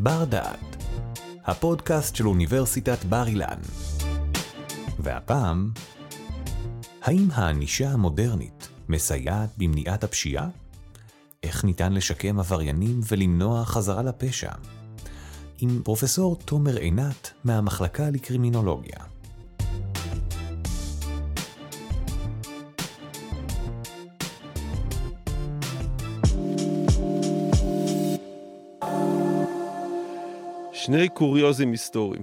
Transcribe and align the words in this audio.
בר 0.00 0.24
דעת, 0.24 0.76
הפודקאסט 1.44 2.16
של 2.16 2.26
אוניברסיטת 2.26 3.04
בר 3.04 3.26
אילן. 3.26 3.58
והפעם, 4.98 5.70
האם 7.02 7.28
הענישה 7.32 7.90
המודרנית 7.90 8.68
מסייעת 8.88 9.48
במניעת 9.56 10.04
הפשיעה? 10.04 10.48
איך 11.42 11.64
ניתן 11.64 11.92
לשקם 11.92 12.38
עבריינים 12.38 13.00
ולמנוע 13.08 13.64
חזרה 13.64 14.02
לפשע? 14.02 14.52
עם 15.58 15.80
פרופסור 15.84 16.36
תומר 16.36 16.76
עינת 16.76 17.30
מהמחלקה 17.44 18.10
לקרימינולוגיה. 18.10 18.98
שני 30.88 31.08
קוריוזים 31.08 31.72
היסטוריים. 31.72 32.22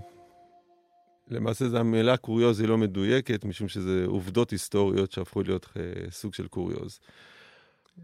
למעשה 1.32 1.70
זו 1.70 1.78
המילה 1.78 2.18
קוריוז 2.18 2.60
היא 2.60 2.68
לא 2.68 2.78
מדויקת, 2.78 3.46
משום 3.46 3.68
שזה 3.68 4.04
עובדות 4.08 4.52
היסטוריות 4.52 5.12
שהפכו 5.12 5.42
להיות 5.42 5.68
אה, 5.78 5.82
סוג 6.12 6.34
של 6.34 6.48
קוריוז. 6.48 7.00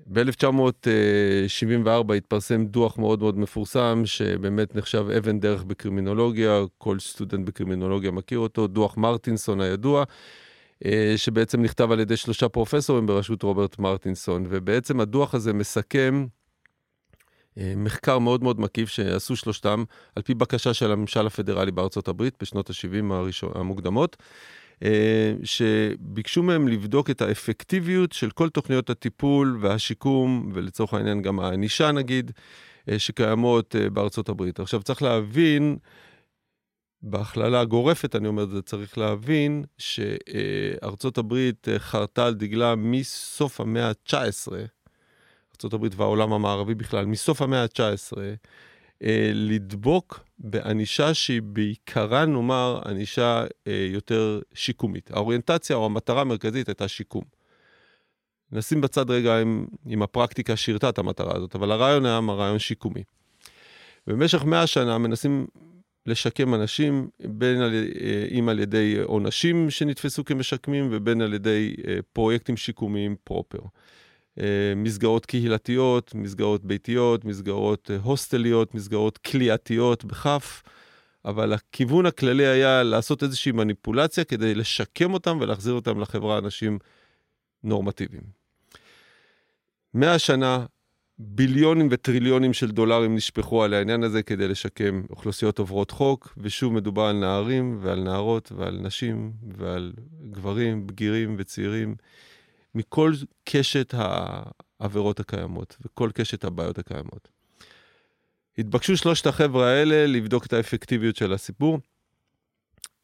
ב-1974 0.07 2.13
התפרסם 2.17 2.65
דוח 2.65 2.97
מאוד 2.97 3.19
מאוד 3.19 3.37
מפורסם, 3.37 4.01
שבאמת 4.05 4.75
נחשב 4.75 5.05
אבן 5.17 5.39
דרך 5.39 5.63
בקרימינולוגיה, 5.63 6.61
כל 6.77 6.99
סטודנט 6.99 7.47
בקרימינולוגיה 7.47 8.11
מכיר 8.11 8.39
אותו, 8.39 8.67
דוח 8.67 8.97
מרטינסון 8.97 9.61
הידוע, 9.61 10.03
אה, 10.85 11.13
שבעצם 11.15 11.61
נכתב 11.61 11.91
על 11.91 11.99
ידי 11.99 12.17
שלושה 12.17 12.49
פרופסורים 12.49 13.05
בראשות 13.05 13.43
רוברט 13.43 13.79
מרטינסון, 13.79 14.45
ובעצם 14.49 14.99
הדוח 14.99 15.35
הזה 15.35 15.53
מסכם 15.53 16.25
מחקר 17.57 18.19
מאוד 18.19 18.43
מאוד 18.43 18.59
מקיף 18.59 18.89
שעשו 18.89 19.35
שלושתם, 19.35 19.83
על 20.15 20.23
פי 20.23 20.33
בקשה 20.33 20.73
של 20.73 20.91
הממשל 20.91 21.27
הפדרלי 21.27 21.71
בארצות 21.71 22.07
הברית 22.07 22.35
בשנות 22.41 22.69
ה-70 22.69 23.13
הראשון, 23.13 23.51
המוקדמות, 23.55 24.17
אה, 24.83 25.33
שביקשו 25.43 26.43
מהם 26.43 26.67
לבדוק 26.67 27.09
את 27.09 27.21
האפקטיביות 27.21 28.11
של 28.11 28.31
כל 28.31 28.49
תוכניות 28.49 28.89
הטיפול 28.89 29.57
והשיקום, 29.61 30.51
ולצורך 30.53 30.93
העניין 30.93 31.21
גם 31.21 31.39
הענישה 31.39 31.91
נגיד, 31.91 32.31
אה, 32.89 32.99
שקיימות 32.99 33.75
בארצות 33.93 34.29
הברית. 34.29 34.59
עכשיו 34.59 34.83
צריך 34.83 35.01
להבין, 35.01 35.77
בהכללה 37.03 37.61
הגורפת, 37.61 38.15
אני 38.15 38.27
אומר 38.27 38.43
את 38.43 38.49
זה, 38.49 38.61
צריך 38.61 38.97
להבין 38.97 39.63
שארצות 39.77 41.17
הברית 41.17 41.67
חרתה 41.77 42.25
על 42.25 42.33
דגלה 42.33 42.75
מסוף 42.75 43.61
המאה 43.61 43.89
ה-19, 43.89 44.51
ארה"ב 45.65 45.87
והעולם 45.95 46.33
המערבי 46.33 46.75
בכלל, 46.75 47.05
מסוף 47.05 47.41
המאה 47.41 47.63
ה-19, 47.63 48.17
אה, 49.03 49.31
לדבוק 49.33 50.19
בענישה 50.39 51.13
שהיא 51.13 51.41
בעיקרה, 51.41 52.25
נאמר, 52.25 52.81
ענישה 52.85 53.43
אה, 53.67 53.87
יותר 53.89 54.41
שיקומית. 54.53 55.11
האוריינטציה 55.11 55.75
או 55.75 55.85
המטרה 55.85 56.21
המרכזית 56.21 56.67
הייתה 56.67 56.87
שיקום. 56.87 57.23
נשים 58.51 58.81
בצד 58.81 59.09
רגע 59.11 59.41
אם, 59.41 59.65
אם 59.87 60.01
הפרקטיקה 60.01 60.55
שירתה 60.55 60.89
את 60.89 60.97
המטרה 60.97 61.35
הזאת, 61.35 61.55
אבל 61.55 61.71
הרעיון 61.71 62.05
היה 62.05 62.19
רעיון 62.29 62.59
שיקומי. 62.59 63.03
במשך 64.07 64.43
מאה 64.43 64.67
שנה 64.67 64.97
מנסים 64.97 65.47
לשקם 66.05 66.55
אנשים, 66.55 67.09
בין 67.19 67.61
על, 67.61 67.73
אה, 68.01 68.27
אם 68.39 68.49
על 68.49 68.59
ידי 68.59 68.97
עונשים 69.03 69.69
שנתפסו 69.69 70.25
כמשקמים 70.25 70.87
ובין 70.91 71.21
על 71.21 71.33
ידי 71.33 71.75
פרויקטים 72.13 72.57
שיקומיים 72.57 73.15
פרופר. 73.23 73.59
אה, 74.39 74.73
מסגרות 74.75 75.25
קהילתיות, 75.25 76.15
מסגרות 76.15 76.65
ביתיות, 76.65 77.25
מסגרות 77.25 77.91
אה, 77.91 77.97
הוסטליות, 78.03 78.75
מסגרות 78.75 79.17
כליאתיות 79.17 80.05
בכף, 80.05 80.63
אבל 81.25 81.53
הכיוון 81.53 82.05
הכללי 82.05 82.45
היה 82.45 82.83
לעשות 82.83 83.23
איזושהי 83.23 83.51
מניפולציה 83.51 84.23
כדי 84.23 84.55
לשקם 84.55 85.13
אותם 85.13 85.37
ולהחזיר 85.41 85.73
אותם 85.73 85.99
לחברה 85.99 86.37
אנשים 86.37 86.79
נורמטיביים. 87.63 88.23
מאה 89.93 90.19
שנה, 90.19 90.65
ביליונים 91.17 91.87
וטריליונים 91.91 92.53
של 92.53 92.71
דולרים 92.71 93.15
נשפכו 93.15 93.63
על 93.63 93.73
העניין 93.73 94.03
הזה 94.03 94.23
כדי 94.23 94.47
לשקם 94.47 95.03
אוכלוסיות 95.09 95.59
עוברות 95.59 95.91
חוק, 95.91 96.33
ושוב 96.37 96.73
מדובר 96.73 97.03
על 97.03 97.15
נערים 97.15 97.77
ועל 97.81 97.99
נערות 97.99 98.51
ועל 98.55 98.79
נשים 98.81 99.31
ועל 99.57 99.93
גברים, 100.31 100.87
בגירים 100.87 101.35
וצעירים. 101.37 101.95
מכל 102.75 103.13
קשת 103.43 103.93
העבירות 103.97 105.19
הקיימות 105.19 105.77
וכל 105.81 106.09
קשת 106.13 106.43
הבעיות 106.43 106.79
הקיימות. 106.79 107.29
התבקשו 108.57 108.97
שלושת 108.97 109.27
החבר'ה 109.27 109.67
האלה 109.67 110.07
לבדוק 110.07 110.45
את 110.45 110.53
האפקטיביות 110.53 111.15
של 111.15 111.33
הסיפור. 111.33 111.79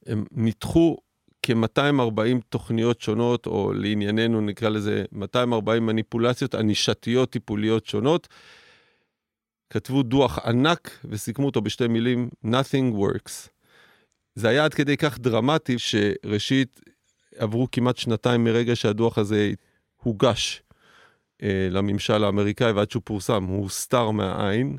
הם 0.06 0.26
ניתחו 0.32 0.98
כ-240 1.44 2.42
תוכניות 2.50 3.02
שונות, 3.02 3.46
או 3.46 3.74
לענייננו 3.74 4.42
נקרא 4.42 4.70
לזה 4.70 5.06
240 5.12 5.86
מניפולציות 5.86 6.56
ענישתיות 6.56 7.30
טיפוליות 7.30 7.86
שונות. 7.86 8.28
כתבו 9.70 10.04
דוח 10.04 10.40
ענק 10.40 11.00
וסיכמו 11.06 11.46
אותו 11.46 11.62
בשתי 11.62 11.88
מילים, 11.88 12.30
Nothing 12.46 12.96
works. 12.96 13.50
זה 14.36 14.50
היה 14.50 14.66
עד 14.66 14.74
כדי 14.74 14.98
כך 14.98 15.20
דרמטי 15.20 15.80
שראשית 15.80 16.80
עברו 17.38 17.68
כמעט 17.72 17.98
שנתיים 17.98 18.44
מרגע 18.44 18.76
שהדוח 18.76 19.18
הזה 19.18 19.52
הוגש 20.04 20.64
אה, 21.44 21.68
לממשל 21.72 22.24
האמריקאי 22.24 22.72
ועד 22.72 22.92
שהוא 22.92 23.02
פורסם, 23.06 23.44
הוא 23.44 23.64
הוסתר 23.64 24.12
מהעין. 24.12 24.78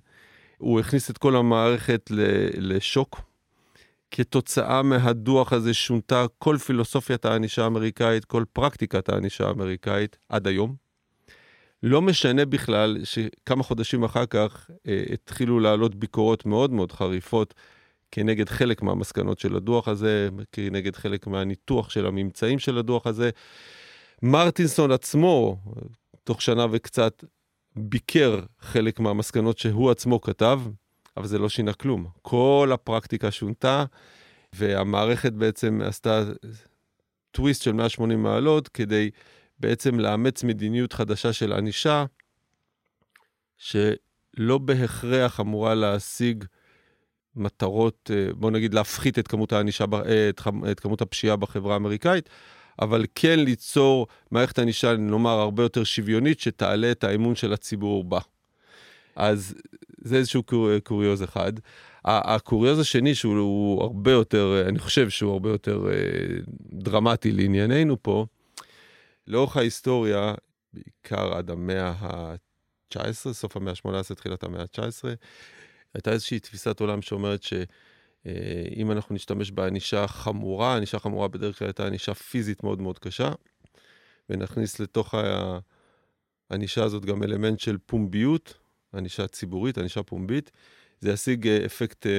הוא 0.59 0.81
הכניס 0.81 1.11
את 1.11 1.19
כל 1.19 1.37
המערכת 1.37 2.11
לשוק. 2.55 3.21
כתוצאה 4.11 4.83
מהדוח 4.83 5.53
הזה 5.53 5.75
שונתה 5.75 6.27
כל 6.39 6.57
פילוסופיית 6.59 7.25
הענישה 7.25 7.65
האמריקאית, 7.65 8.25
כל 8.25 8.45
פרקטיקת 8.53 9.09
הענישה 9.09 9.47
האמריקאית 9.47 10.17
עד 10.29 10.47
היום. 10.47 10.75
לא 11.83 12.03
משנה 12.03 12.45
בכלל 12.45 12.99
שכמה 13.05 13.63
חודשים 13.63 14.05
אחר 14.05 14.27
כך 14.27 14.71
אה, 14.89 15.03
התחילו 15.13 15.61
לעלות 15.61 15.95
ביקורות 15.95 16.47
מאוד 16.47 16.73
מאוד 16.73 16.93
חריפות 16.93 17.55
כנגד 18.11 18.49
חלק 18.49 18.83
מהמסקנות 18.83 19.39
של 19.39 19.57
הדוח 19.57 19.89
הזה, 19.89 20.29
כנגד 20.53 20.97
חלק 20.97 21.27
מהניתוח 21.27 21.91
של 21.91 22.07
הממצאים 22.07 22.59
של 22.59 22.79
הדוח 22.79 23.07
הזה. 23.07 23.31
מרטינסון 24.23 24.91
עצמו, 24.93 25.57
תוך 26.25 26.43
שנה 26.43 26.67
וקצת, 26.71 27.25
ביקר 27.77 28.41
חלק 28.61 29.01
מהמסקנות 29.01 29.59
שהוא 29.59 29.91
עצמו 29.91 30.21
כתב, 30.21 30.61
אבל 31.17 31.27
זה 31.27 31.39
לא 31.39 31.49
שינה 31.49 31.73
כלום. 31.73 32.07
כל 32.23 32.71
הפרקטיקה 32.75 33.31
שונתה, 33.31 33.85
והמערכת 34.53 35.33
בעצם 35.33 35.81
עשתה 35.85 36.25
טוויסט 37.31 37.63
של 37.63 37.73
180 37.73 38.23
מעלות 38.23 38.69
כדי 38.69 39.11
בעצם 39.59 40.01
לאמץ 40.01 40.45
מדיניות 40.45 40.93
חדשה 40.93 41.33
של 41.33 41.53
ענישה, 41.53 42.05
שלא 43.57 44.59
בהכרח 44.59 45.41
אמורה 45.41 45.75
להשיג 45.75 46.45
מטרות, 47.39 48.11
אה, 48.15 48.33
בוא 48.35 48.51
נגיד, 48.51 48.75
להפחית 48.75 49.19
את 49.19 49.29
כמות 49.29 49.53
הענישה, 49.53 49.85
אה, 50.07 50.31
את 50.71 50.81
כמות 50.81 51.01
הפשיעה 51.01 51.37
בחברה 51.37 51.75
האמריקאית, 51.75 52.29
אבל 52.83 53.05
כן 53.15 53.41
ליצור 53.41 54.07
מערכת 54.31 54.59
ענישה, 54.59 54.97
נאמר, 54.97 55.31
הרבה 55.31 55.63
יותר 55.63 55.85
שוויונית, 55.85 56.41
שתעלה 56.41 56.91
את 56.91 57.05
האמון 57.05 57.37
של 57.37 57.53
הציבור 57.53 58.05
בה. 58.05 58.19
אז 59.17 59.55
זה 59.99 60.17
איזשהו 60.17 60.43
קור... 60.43 60.79
קוריוז 60.79 61.23
אחד. 61.23 61.53
הקוריוז 62.05 62.79
השני, 62.79 63.15
שהוא 63.15 63.83
הרבה 63.83 64.13
יותר, 64.13 64.65
אני 64.69 64.79
חושב 64.79 65.11
שהוא 65.11 65.33
הרבה 65.33 65.51
יותר 65.51 65.89
אה, 65.91 65.95
דרמטי 66.73 67.33
לענייננו 67.33 68.03
פה, 68.03 68.27
לאורך 69.27 69.57
ההיסטוריה, 69.57 70.35
בעיקר 70.73 71.35
עד 71.35 71.51
המאה 71.51 71.93
ה-19, 72.01 73.33
סוף 73.33 73.57
המאה 73.57 73.73
ה-18, 73.73 74.15
תחילת 74.15 74.45
המאה 74.45 74.63
ה-19, 74.63 75.05
הייתה 75.95 76.13
איזושהי 76.13 76.41
תפיסת 76.41 76.81
עולם 76.81 77.03
שאומרת 77.03 77.43
שאם 77.43 78.93
אנחנו 78.93 79.15
נשתמש 79.15 79.51
בענישה 79.51 80.07
חמורה, 80.07 80.77
ענישה 80.77 80.99
חמורה 80.99 81.29
בדרך 81.29 81.59
כלל 81.59 81.69
הייתה 81.69 81.87
ענישה 81.87 82.15
פיזית 82.15 82.65
מאוד 82.65 82.81
מאוד 82.83 82.99
קשה, 82.99 83.33
ונכניס 84.31 84.81
לתוך 84.81 85.15
הענישה 86.51 86.85
הזאת 86.85 87.05
גם 87.05 87.23
אלמנט 87.23 87.61
של 87.61 87.79
פומביות, 87.87 88.55
ענישה 88.95 89.27
ציבורית, 89.27 89.79
ענישה 89.79 90.03
פומבית. 90.03 90.51
זה 91.01 91.11
ישיג 91.11 91.49
אה, 91.49 91.67
אפקט 91.67 92.07
אה, 92.07 92.13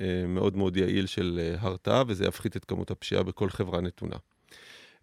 אה, 0.00 0.26
מאוד 0.26 0.56
מאוד 0.56 0.76
יעיל 0.76 1.06
של 1.06 1.54
הרתעה, 1.58 2.02
וזה 2.06 2.24
יפחית 2.24 2.56
את 2.56 2.64
כמות 2.64 2.90
הפשיעה 2.90 3.22
בכל 3.22 3.50
חברה 3.50 3.80
נתונה. 3.80 4.16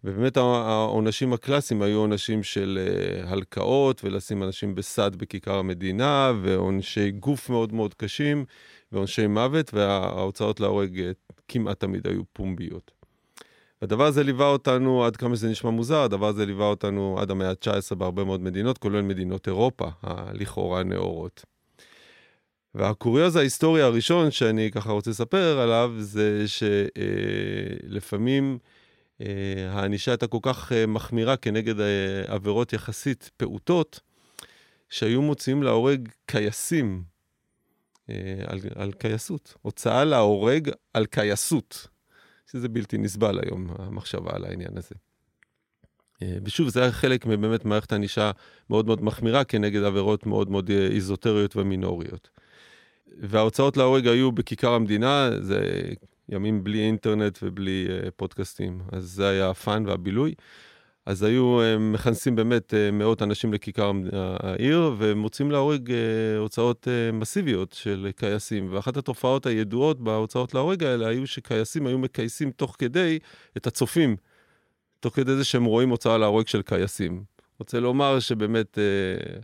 ובאמת 0.04 0.36
העונשים 0.36 1.32
הקלאסיים 1.32 1.82
היו 1.82 1.98
עונשים 1.98 2.42
של 2.42 2.78
אה, 2.80 3.30
הלקאות 3.30 4.04
ולשים 4.04 4.42
אנשים 4.42 4.74
בסד 4.74 5.16
בכיכר 5.16 5.54
המדינה 5.54 6.32
ועונשי 6.42 7.10
גוף 7.10 7.50
מאוד 7.50 7.72
מאוד 7.72 7.94
קשים 7.94 8.44
ועונשי 8.92 9.26
מוות 9.26 9.74
וההוצאות 9.74 10.60
להורג 10.60 11.00
אה, 11.00 11.10
כמעט 11.48 11.80
תמיד 11.80 12.06
היו 12.06 12.22
פומביות. 12.32 12.90
הדבר 13.82 14.06
הזה 14.06 14.22
ליווה 14.22 14.46
אותנו, 14.46 15.04
עד 15.04 15.16
כמה 15.16 15.36
שזה 15.36 15.48
נשמע 15.48 15.70
מוזר, 15.70 16.02
הדבר 16.02 16.26
הזה 16.26 16.46
ליווה 16.46 16.66
אותנו 16.66 17.16
עד 17.20 17.30
המאה 17.30 17.50
ה-19 17.50 17.94
בהרבה 17.94 18.24
מאוד 18.24 18.40
מדינות, 18.40 18.78
כולל 18.78 19.02
מדינות 19.02 19.46
אירופה, 19.46 19.88
הלכאורה 20.02 20.82
נאורות. 20.82 21.44
והקוריוז 22.74 23.36
ההיסטורי 23.36 23.82
הראשון 23.82 24.30
שאני 24.30 24.70
ככה 24.70 24.92
רוצה 24.92 25.10
לספר 25.10 25.58
עליו, 25.58 25.92
זה 25.98 26.44
שלפעמים 27.86 28.58
אה, 28.62 28.79
הענישה 29.70 30.10
הייתה 30.10 30.26
כל 30.26 30.38
כך 30.42 30.72
אה, 30.72 30.86
מחמירה 30.86 31.36
כנגד 31.36 31.80
אה, 31.80 32.22
עבירות 32.26 32.72
יחסית 32.72 33.30
פעוטות, 33.36 34.00
שהיו 34.90 35.22
מוציאים 35.22 35.62
להורג 35.62 36.08
קייסים 36.26 37.02
אה, 38.10 38.14
על, 38.46 38.58
על 38.74 38.92
קייסות. 38.92 39.54
הוצאה 39.62 40.04
להורג 40.04 40.70
על 40.94 41.06
קייסות, 41.06 41.86
שזה 42.52 42.68
בלתי 42.68 42.98
נסבל 42.98 43.40
היום, 43.42 43.66
המחשבה 43.78 44.30
על 44.34 44.44
העניין 44.44 44.76
הזה. 44.76 44.94
אה, 46.22 46.38
ושוב, 46.44 46.68
זה 46.68 46.82
היה 46.82 46.92
חלק 46.92 47.26
מבאמת 47.26 47.64
מערכת 47.64 47.92
ענישה 47.92 48.30
מאוד 48.70 48.86
מאוד 48.86 49.04
מחמירה 49.04 49.44
כנגד 49.44 49.82
עבירות 49.82 50.26
מאוד 50.26 50.50
מאוד 50.50 50.70
אה, 50.70 50.86
איזוטריות 50.86 51.56
ומינוריות. 51.56 52.30
וההוצאות 53.22 53.76
להורג 53.76 54.06
היו 54.06 54.32
בכיכר 54.32 54.72
המדינה, 54.72 55.30
זה 55.40 55.82
ימים 56.30 56.64
בלי 56.64 56.80
אינטרנט 56.80 57.38
ובלי 57.42 57.86
uh, 57.88 58.10
פודקאסטים, 58.16 58.80
אז 58.92 59.04
זה 59.04 59.28
היה 59.28 59.50
הפאן 59.50 59.86
והבילוי. 59.86 60.34
אז 61.06 61.22
היו 61.22 61.60
uh, 61.60 61.78
מכנסים 61.78 62.36
באמת 62.36 62.74
uh, 62.74 62.92
מאות 62.92 63.22
אנשים 63.22 63.52
לכיכר 63.52 63.92
העיר 64.12 64.94
ומוצאים 64.98 65.50
להורג 65.50 65.92
הוצאות 66.38 66.88
מסיביות 67.12 67.72
של 67.72 68.10
קייסים. 68.16 68.68
ואחת 68.72 68.96
התופעות 68.96 69.46
הידועות 69.46 70.00
בהוצאות 70.00 70.54
להורג 70.54 70.84
האלה 70.84 71.08
היו 71.08 71.26
שקייסים 71.26 71.86
היו 71.86 71.98
מקייסים 71.98 72.50
תוך 72.50 72.76
כדי 72.78 73.18
את 73.56 73.66
הצופים, 73.66 74.16
תוך 75.00 75.16
כדי 75.16 75.36
זה 75.36 75.44
שהם 75.44 75.64
רואים 75.64 75.88
הוצאה 75.88 76.18
להורג 76.18 76.46
של 76.46 76.62
קייסים. 76.62 77.24
רוצה 77.58 77.80
לומר 77.80 78.20
שבאמת 78.20 78.78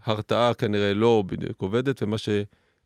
הרתעה 0.05 0.55
כנראה 0.55 0.94
לא 0.94 1.23
בדיוק 1.27 1.62
עובדת, 1.62 2.03
ומה 2.03 2.19
ש... 2.19 2.29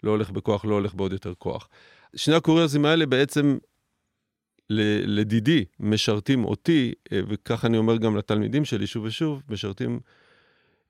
לא 0.02 0.10
הולך 0.10 0.30
בכוח, 0.30 0.64
לא 0.64 0.74
הולך 0.74 0.94
בעוד 0.94 1.12
יותר 1.12 1.32
כוח. 1.38 1.68
שני 2.16 2.34
הקוריוזים 2.34 2.84
האלה 2.84 3.06
בעצם, 3.06 3.58
לדידי, 4.70 5.64
משרתים 5.80 6.44
אותי, 6.44 6.92
אה, 7.12 7.20
וכך 7.28 7.64
אני 7.64 7.78
אומר 7.78 7.96
גם 7.96 8.16
לתלמידים 8.16 8.64
שלי 8.64 8.86
שוב 8.86 9.04
ושוב, 9.04 9.42
משרתים 9.48 10.00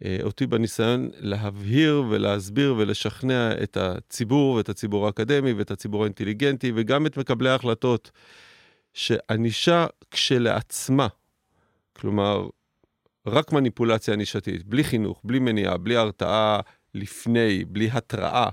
אה, 0.05 0.19
אותי 0.23 0.47
בניסיון 0.47 1.11
להבהיר 1.19 2.05
ולהסביר 2.09 2.75
ולשכנע 2.79 3.53
את 3.63 3.77
הציבור 3.77 4.55
ואת 4.55 4.69
הציבור 4.69 5.07
האקדמי 5.07 5.53
ואת 5.53 5.71
הציבור 5.71 6.03
האינטליגנטי 6.03 6.73
וגם 6.75 7.07
את 7.07 7.17
מקבלי 7.17 7.51
ההחלטות, 7.51 8.11
שענישה 8.95 9.87
כשלעצמה, 10.11 11.09
כלומר, 11.93 12.49
רק 13.27 13.53
מניפולציה 13.53 14.15
ענישתית, 14.15 14.67
בלי 14.67 14.85
חינוך, 14.85 15.21
בלי 15.25 15.39
מניעה, 15.39 15.77
בלי 15.77 15.97
הרתעה 15.97 16.61
לפני, 16.95 17.65
בלי 17.65 17.89
התראה, 17.93 18.49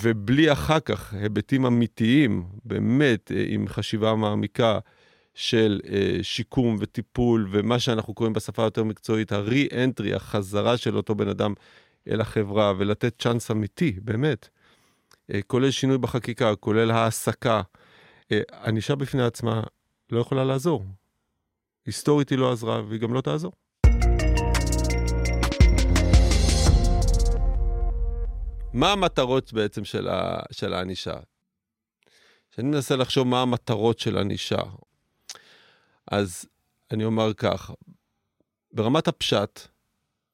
ובלי 0.00 0.52
אחר 0.52 0.80
כך 0.80 1.14
היבטים 1.14 1.66
אמיתיים, 1.66 2.44
באמת, 2.64 3.32
אה, 3.32 3.44
עם 3.48 3.68
חשיבה 3.68 4.14
מעמיקה 4.14 4.78
של 5.34 5.80
אה, 5.88 6.18
שיקום 6.22 6.76
וטיפול, 6.80 7.48
ומה 7.50 7.78
שאנחנו 7.78 8.14
קוראים 8.14 8.32
בשפה 8.32 8.62
יותר 8.62 8.84
מקצועית, 8.84 9.32
ה-re-entry, 9.32 10.14
החזרה 10.14 10.76
של 10.76 10.96
אותו 10.96 11.14
בן 11.14 11.28
אדם 11.28 11.54
אל 12.08 12.20
החברה, 12.20 12.72
ולתת 12.78 13.22
צ'אנס 13.22 13.50
אמיתי, 13.50 13.92
באמת. 14.02 14.48
אה, 15.34 15.42
כולל 15.42 15.70
שינוי 15.70 15.98
בחקיקה, 15.98 16.56
כולל 16.56 16.90
העסקה. 16.90 17.62
ענישה 18.64 18.94
בפני 18.94 19.22
עצמה 19.22 19.62
לא 20.12 20.20
יכולה 20.20 20.44
לעזור. 20.44 20.84
היסטורית 21.86 22.30
היא 22.30 22.38
לא 22.38 22.52
עזרה, 22.52 22.82
והיא 22.88 23.00
גם 23.00 23.14
לא 23.14 23.20
תעזור. 23.20 23.52
מה 28.74 28.92
המטרות 28.92 29.52
בעצם 29.52 29.84
של, 29.84 30.08
ה, 30.08 30.38
של 30.52 30.74
הענישה? 30.74 31.14
כשאני 32.50 32.68
מנסה 32.68 32.96
לחשוב 32.96 33.26
מה 33.26 33.42
המטרות 33.42 33.98
של 33.98 34.18
ענישה, 34.18 34.60
אז 36.10 36.46
אני 36.90 37.04
אומר 37.04 37.34
כך, 37.34 37.70
ברמת 38.72 39.08
הפשט, 39.08 39.60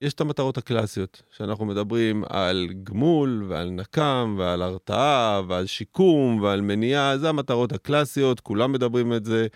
יש 0.00 0.14
את 0.14 0.20
המטרות 0.20 0.58
הקלאסיות, 0.58 1.23
שאנחנו 1.37 1.64
מדברים 1.64 2.25
על 2.29 2.69
גמול 2.82 3.44
ועל 3.49 3.70
נקם 3.70 4.37
ועל 4.38 4.62
הרתעה 4.62 5.43
ועל 5.49 5.67
שיקום 5.67 6.40
ועל 6.43 6.61
מניעה, 6.61 7.19
זה 7.19 7.29
המטרות 7.29 7.73
הקלאסיות, 7.73 8.40
כולם 8.40 8.73
מדברים 8.73 9.12
את 9.12 9.25
זה. 9.25 9.46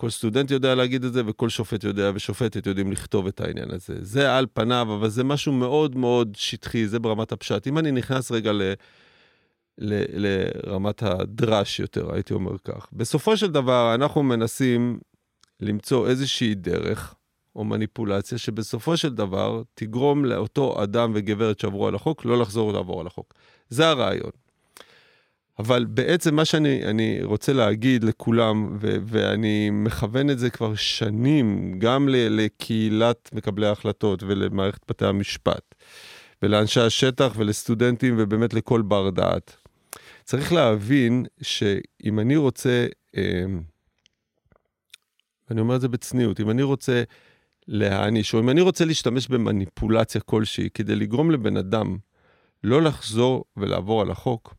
כל 0.00 0.10
סטודנט 0.10 0.50
יודע 0.50 0.74
להגיד 0.74 1.04
את 1.04 1.12
זה, 1.12 1.22
וכל 1.26 1.48
שופט 1.48 1.84
יודע 1.84 2.10
ושופטת 2.14 2.66
יודעים 2.66 2.92
לכתוב 2.92 3.26
את 3.26 3.40
העניין 3.40 3.70
הזה. 3.70 3.94
זה 4.00 4.36
על 4.36 4.46
פניו, 4.52 4.86
אבל 4.94 5.08
זה 5.08 5.24
משהו 5.24 5.52
מאוד 5.52 5.96
מאוד 5.96 6.36
שטחי, 6.36 6.88
זה 6.88 6.98
ברמת 6.98 7.32
הפשט. 7.32 7.66
אם 7.66 7.78
אני 7.78 7.90
נכנס 7.92 8.32
רגע 8.32 8.52
ל... 8.52 8.62
ל... 9.78 10.02
לרמת 10.26 11.02
הדרש 11.02 11.80
יותר, 11.80 12.14
הייתי 12.14 12.34
אומר 12.34 12.58
כך. 12.64 12.86
בסופו 12.92 13.36
של 13.36 13.50
דבר, 13.50 13.94
אנחנו 13.94 14.22
מנסים 14.22 14.98
למצוא 15.60 16.08
איזושהי 16.08 16.54
דרך 16.54 17.14
או 17.56 17.64
מניפולציה 17.64 18.38
שבסופו 18.38 18.96
של 18.96 19.14
דבר 19.14 19.62
תגרום 19.74 20.24
לאותו 20.24 20.82
אדם 20.82 21.12
וגברת 21.14 21.60
שעברו 21.60 21.88
על 21.88 21.94
החוק 21.94 22.24
לא 22.24 22.38
לחזור 22.38 22.72
לעבור 22.72 23.00
על 23.00 23.06
החוק. 23.06 23.34
זה 23.68 23.88
הרעיון. 23.88 24.30
אבל 25.58 25.84
בעצם 25.84 26.34
מה 26.34 26.44
שאני 26.44 27.22
רוצה 27.22 27.52
להגיד 27.52 28.04
לכולם, 28.04 28.76
ו- 28.80 28.96
ואני 29.06 29.70
מכוון 29.70 30.30
את 30.30 30.38
זה 30.38 30.50
כבר 30.50 30.74
שנים, 30.74 31.74
גם 31.78 32.08
ל- 32.08 32.40
לקהילת 32.40 33.30
מקבלי 33.32 33.66
ההחלטות 33.66 34.22
ולמערכת 34.22 34.80
בתי 34.88 35.06
המשפט, 35.06 35.74
ולאנשי 36.42 36.80
השטח 36.80 37.32
ולסטודנטים 37.36 38.14
ובאמת 38.18 38.54
לכל 38.54 38.82
בר 38.82 39.10
דעת. 39.10 39.56
צריך 40.24 40.52
להבין 40.52 41.26
שאם 41.42 42.20
אני 42.20 42.36
רוצה, 42.36 42.86
אה, 43.16 43.44
אני 45.50 45.60
אומר 45.60 45.76
את 45.76 45.80
זה 45.80 45.88
בצניעות, 45.88 46.40
אם 46.40 46.50
אני 46.50 46.62
רוצה 46.62 47.02
להעניש, 47.68 48.34
או 48.34 48.40
אם 48.40 48.50
אני 48.50 48.60
רוצה 48.60 48.84
להשתמש 48.84 49.28
במניפולציה 49.28 50.20
כלשהי 50.20 50.68
כדי 50.74 50.96
לגרום 50.96 51.30
לבן 51.30 51.56
אדם 51.56 51.96
לא 52.64 52.82
לחזור 52.82 53.44
ולעבור 53.56 54.02
על 54.02 54.10
החוק, 54.10 54.54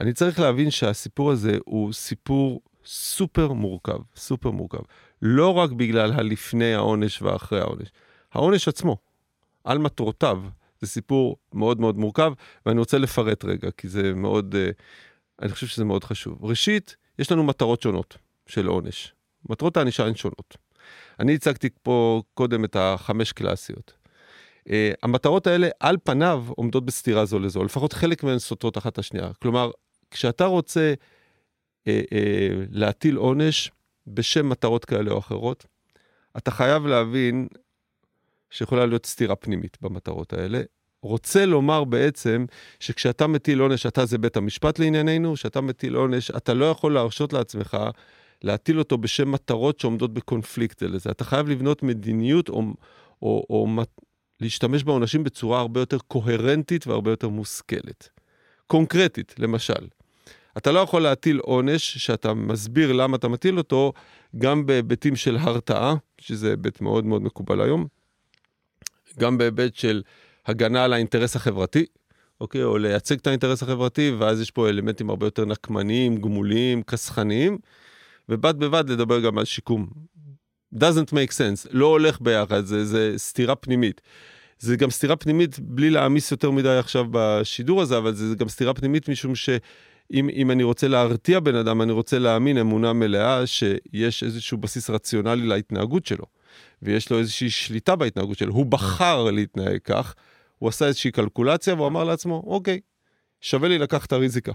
אני 0.00 0.12
צריך 0.12 0.40
להבין 0.40 0.70
שהסיפור 0.70 1.30
הזה 1.30 1.58
הוא 1.64 1.92
סיפור 1.92 2.60
סופר 2.84 3.52
מורכב, 3.52 3.98
סופר 4.16 4.50
מורכב. 4.50 4.78
לא 5.22 5.54
רק 5.54 5.70
בגלל 5.70 6.12
הלפני 6.12 6.74
העונש 6.74 7.22
ואחרי 7.22 7.60
העונש. 7.60 7.88
העונש 8.32 8.68
עצמו, 8.68 8.96
על 9.64 9.78
מטרותיו, 9.78 10.42
זה 10.80 10.86
סיפור 10.86 11.36
מאוד 11.52 11.80
מאוד 11.80 11.98
מורכב, 11.98 12.32
ואני 12.66 12.78
רוצה 12.78 12.98
לפרט 12.98 13.44
רגע, 13.44 13.70
כי 13.70 13.88
זה 13.88 14.14
מאוד, 14.14 14.54
uh, 14.54 14.82
אני 15.42 15.52
חושב 15.52 15.66
שזה 15.66 15.84
מאוד 15.84 16.04
חשוב. 16.04 16.44
ראשית, 16.44 16.96
יש 17.18 17.32
לנו 17.32 17.44
מטרות 17.44 17.82
שונות 17.82 18.16
של 18.46 18.66
עונש. 18.66 19.12
מטרות 19.50 19.76
הענישה 19.76 20.06
הן 20.06 20.14
שונות. 20.14 20.56
אני 21.20 21.34
הצגתי 21.34 21.68
פה 21.82 22.22
קודם 22.34 22.64
את 22.64 22.76
החמש 22.76 23.32
קלאסיות. 23.32 23.92
Uh, 24.68 24.70
המטרות 25.02 25.46
האלה 25.46 25.68
על 25.80 25.96
פניו 26.04 26.44
עומדות 26.48 26.84
בסתירה 26.84 27.24
זו 27.24 27.38
לזו, 27.38 27.64
לפחות 27.64 27.92
חלק 27.92 28.22
מהן 28.22 28.38
סותרות 28.38 28.78
אחת 28.78 28.92
את 28.92 28.98
השנייה. 28.98 29.30
כלומר, 29.42 29.70
כשאתה 30.10 30.44
רוצה 30.44 30.94
אה, 31.86 32.00
אה, 32.12 32.48
להטיל 32.70 33.16
עונש 33.16 33.70
בשם 34.06 34.48
מטרות 34.48 34.84
כאלה 34.84 35.10
או 35.10 35.18
אחרות, 35.18 35.66
אתה 36.36 36.50
חייב 36.50 36.86
להבין 36.86 37.48
שיכולה 38.50 38.86
להיות 38.86 39.06
סתירה 39.06 39.36
פנימית 39.36 39.78
במטרות 39.80 40.32
האלה. 40.32 40.62
רוצה 41.02 41.46
לומר 41.46 41.84
בעצם 41.84 42.46
שכשאתה 42.80 43.26
מטיל 43.26 43.60
עונש, 43.60 43.86
אתה 43.86 44.06
זה 44.06 44.18
בית 44.18 44.36
המשפט 44.36 44.78
לענייננו, 44.78 45.34
כשאתה 45.34 45.60
מטיל 45.60 45.94
עונש, 45.94 46.30
אתה 46.30 46.54
לא 46.54 46.64
יכול 46.64 46.94
להרשות 46.94 47.32
לעצמך 47.32 47.76
להטיל 48.42 48.78
אותו 48.78 48.98
בשם 48.98 49.32
מטרות 49.32 49.80
שעומדות 49.80 50.14
בקונפליקט 50.14 50.82
לזה. 50.82 51.10
אתה 51.10 51.24
חייב 51.24 51.48
לבנות 51.48 51.82
מדיניות 51.82 52.48
או, 52.48 52.62
או, 53.22 53.46
או 53.50 53.66
להשתמש 54.40 54.84
בעונשים 54.84 55.24
בצורה 55.24 55.60
הרבה 55.60 55.80
יותר 55.80 55.98
קוהרנטית 55.98 56.86
והרבה 56.86 57.10
יותר 57.10 57.28
מושכלת. 57.28 58.08
קונקרטית, 58.66 59.34
למשל, 59.38 59.86
אתה 60.56 60.72
לא 60.72 60.80
יכול 60.80 61.02
להטיל 61.02 61.38
עונש 61.38 61.98
שאתה 61.98 62.34
מסביר 62.34 62.92
למה 62.92 63.16
אתה 63.16 63.28
מטיל 63.28 63.58
אותו, 63.58 63.92
גם 64.38 64.66
בהיבטים 64.66 65.16
של 65.16 65.36
הרתעה, 65.36 65.94
שזה 66.18 66.50
היבט 66.50 66.80
מאוד 66.80 67.04
מאוד 67.04 67.22
מקובל 67.22 67.60
היום, 67.60 67.86
גם 69.18 69.38
בהיבט 69.38 69.74
של 69.74 70.02
הגנה 70.46 70.84
על 70.84 70.92
האינטרס 70.92 71.36
החברתי, 71.36 71.86
אוקיי? 72.40 72.62
או 72.62 72.78
לייצג 72.78 73.16
את 73.18 73.26
האינטרס 73.26 73.62
החברתי, 73.62 74.10
ואז 74.18 74.40
יש 74.40 74.50
פה 74.50 74.68
אלמנטים 74.68 75.10
הרבה 75.10 75.26
יותר 75.26 75.44
נקמניים, 75.44 76.16
גמוליים, 76.16 76.82
כסחניים, 76.82 77.58
ובד 78.28 78.58
בבד 78.58 78.90
לדבר 78.90 79.20
גם 79.20 79.38
על 79.38 79.44
שיקום. 79.44 79.86
doesn't 80.74 81.10
make 81.10 81.32
sense, 81.32 81.68
לא 81.70 81.86
הולך 81.86 82.20
ביחד, 82.20 82.64
זה, 82.64 82.84
זה 82.84 83.14
סתירה 83.16 83.54
פנימית. 83.54 84.00
זה 84.58 84.76
גם 84.76 84.90
סתירה 84.90 85.16
פנימית 85.16 85.58
בלי 85.58 85.90
להעמיס 85.90 86.30
יותר 86.30 86.50
מדי 86.50 86.76
עכשיו 86.76 87.04
בשידור 87.10 87.82
הזה, 87.82 87.98
אבל 87.98 88.14
זה 88.14 88.34
גם 88.34 88.48
סתירה 88.48 88.74
פנימית 88.74 89.08
משום 89.08 89.34
ש... 89.34 89.50
אם, 90.12 90.28
אם 90.32 90.50
אני 90.50 90.62
רוצה 90.62 90.88
להרתיע 90.88 91.40
בן 91.40 91.54
אדם, 91.54 91.82
אני 91.82 91.92
רוצה 91.92 92.18
להאמין 92.18 92.58
אמונה 92.58 92.92
מלאה 92.92 93.46
שיש 93.46 94.22
איזשהו 94.22 94.58
בסיס 94.58 94.90
רציונלי 94.90 95.46
להתנהגות 95.46 96.06
שלו, 96.06 96.24
ויש 96.82 97.10
לו 97.10 97.18
איזושהי 97.18 97.50
שליטה 97.50 97.96
בהתנהגות 97.96 98.38
שלו. 98.38 98.52
הוא 98.52 98.66
בחר 98.66 99.22
להתנהג 99.22 99.78
כך, 99.84 100.14
הוא 100.58 100.68
עשה 100.68 100.86
איזושהי 100.86 101.10
קלקולציה 101.10 101.74
והוא 101.74 101.86
אמר 101.86 102.04
לעצמו, 102.04 102.42
אוקיי, 102.46 102.80
שווה 103.40 103.68
לי 103.68 103.78
לקחת 103.78 104.06
את 104.06 104.12
הריזיקה. 104.12 104.52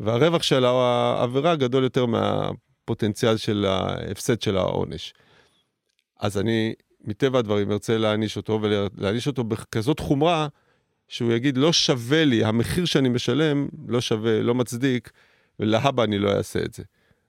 והרווח 0.00 0.42
של 0.42 0.64
העבירה 0.64 1.56
גדול 1.56 1.84
יותר 1.84 2.06
מהפוטנציאל 2.06 3.36
של 3.36 3.66
ההפסד 3.68 4.42
של 4.42 4.56
העונש. 4.56 5.14
אז 6.20 6.38
אני, 6.38 6.74
מטבע 7.04 7.38
הדברים, 7.38 7.72
ארצה 7.72 7.98
להעניש 7.98 8.36
אותו, 8.36 8.58
ולהעניש 8.62 9.26
אותו 9.26 9.44
בכזאת 9.44 10.00
חומרה, 10.00 10.48
שהוא 11.08 11.32
יגיד, 11.32 11.56
לא 11.56 11.72
שווה 11.72 12.24
לי, 12.24 12.44
המחיר 12.44 12.84
שאני 12.84 13.08
משלם 13.08 13.68
לא 13.88 14.00
שווה, 14.00 14.42
לא 14.42 14.54
מצדיק, 14.54 15.10
ולהבא 15.60 16.04
אני 16.04 16.18
לא 16.18 16.32
אעשה 16.32 16.62
את 16.64 16.74
זה. 16.74 16.82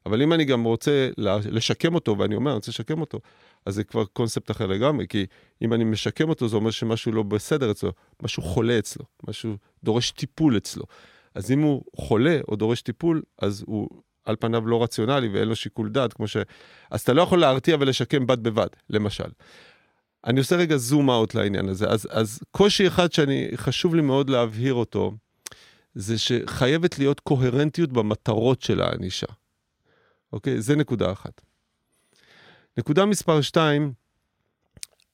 אבל 0.06 0.22
אם 0.22 0.34
אני 0.34 0.46
גם 0.46 0.64
רוצה 0.64 1.10
לשקם 1.26 1.96
אותו, 1.96 2.18
ואני 2.18 2.36
אומר, 2.36 2.52
אני 2.52 2.56
רוצה 2.56 2.72
לשקם 2.72 3.02
אותו, 3.02 3.20
אז 3.66 3.76
זה 3.76 3.84
כבר 3.84 4.06
קונספט 4.06 4.52
אחר 4.52 4.66
לגמרי, 4.66 5.08
כי 5.08 5.26
אם 5.62 5.74
אני 5.74 5.84
משקם 5.84 6.30
אותו, 6.30 6.48
זה 6.48 6.56
אומר 6.56 6.72
שמשהו 6.72 7.12
לא 7.12 7.24
בסדר 7.24 7.72
אצלו, 7.72 7.92
משהו 8.24 8.44
חולה 8.44 8.80
אצלו, 8.80 9.06
משהו 9.28 9.58
דורש 9.84 10.12
טיפול 10.12 10.58
אצלו. 10.58 10.84
אז 11.36 11.52
אם 11.52 11.62
הוא 11.62 11.84
חולה 11.96 12.40
או 12.48 12.56
דורש 12.56 12.82
טיפול, 12.82 13.22
אז 13.42 13.64
הוא 13.68 13.90
על 14.26 14.36
פניו 14.40 14.68
לא 14.68 14.84
רציונלי 14.84 15.28
ואין 15.28 15.48
לו 15.48 15.56
שיקול 15.56 15.90
דעת, 15.90 16.14
כמו 16.14 16.28
ש... 16.28 16.38
אז 16.92 17.02
אתה 17.02 17.14
לא 17.14 17.22
יכול 17.22 17.40
להרתיע 17.40 17.78
ולשקם 17.80 18.28
בד 18.28 18.44
בבד, 18.44 18.68
למשל. 18.90 19.30
אני 20.26 20.40
עושה 20.40 20.56
רגע 20.56 20.78
זום 20.78 21.10
אאוט 21.10 21.36
לעניין 21.36 21.70
הזה. 21.70 21.88
אז, 21.88 22.08
אז 22.12 22.40
קושי 22.52 22.88
אחד 22.88 23.14
שאני, 23.14 23.48
חשוב 23.56 23.96
לי 23.96 24.02
מאוד 24.02 24.30
להבהיר 24.30 24.74
אותו, 24.74 25.12
זה 25.96 26.18
שחייבת 26.18 27.00
להיות 27.00 27.20
קוהרנטיות 27.20 27.92
במטרות 27.92 28.62
של 28.62 28.82
הענישה. 28.82 29.28
אוקיי? 30.34 30.62
זה 30.62 30.76
נקודה 30.76 31.12
אחת. 31.12 31.42
נקודה 32.78 33.06
מספר 33.06 33.42
שתיים, 33.42 33.94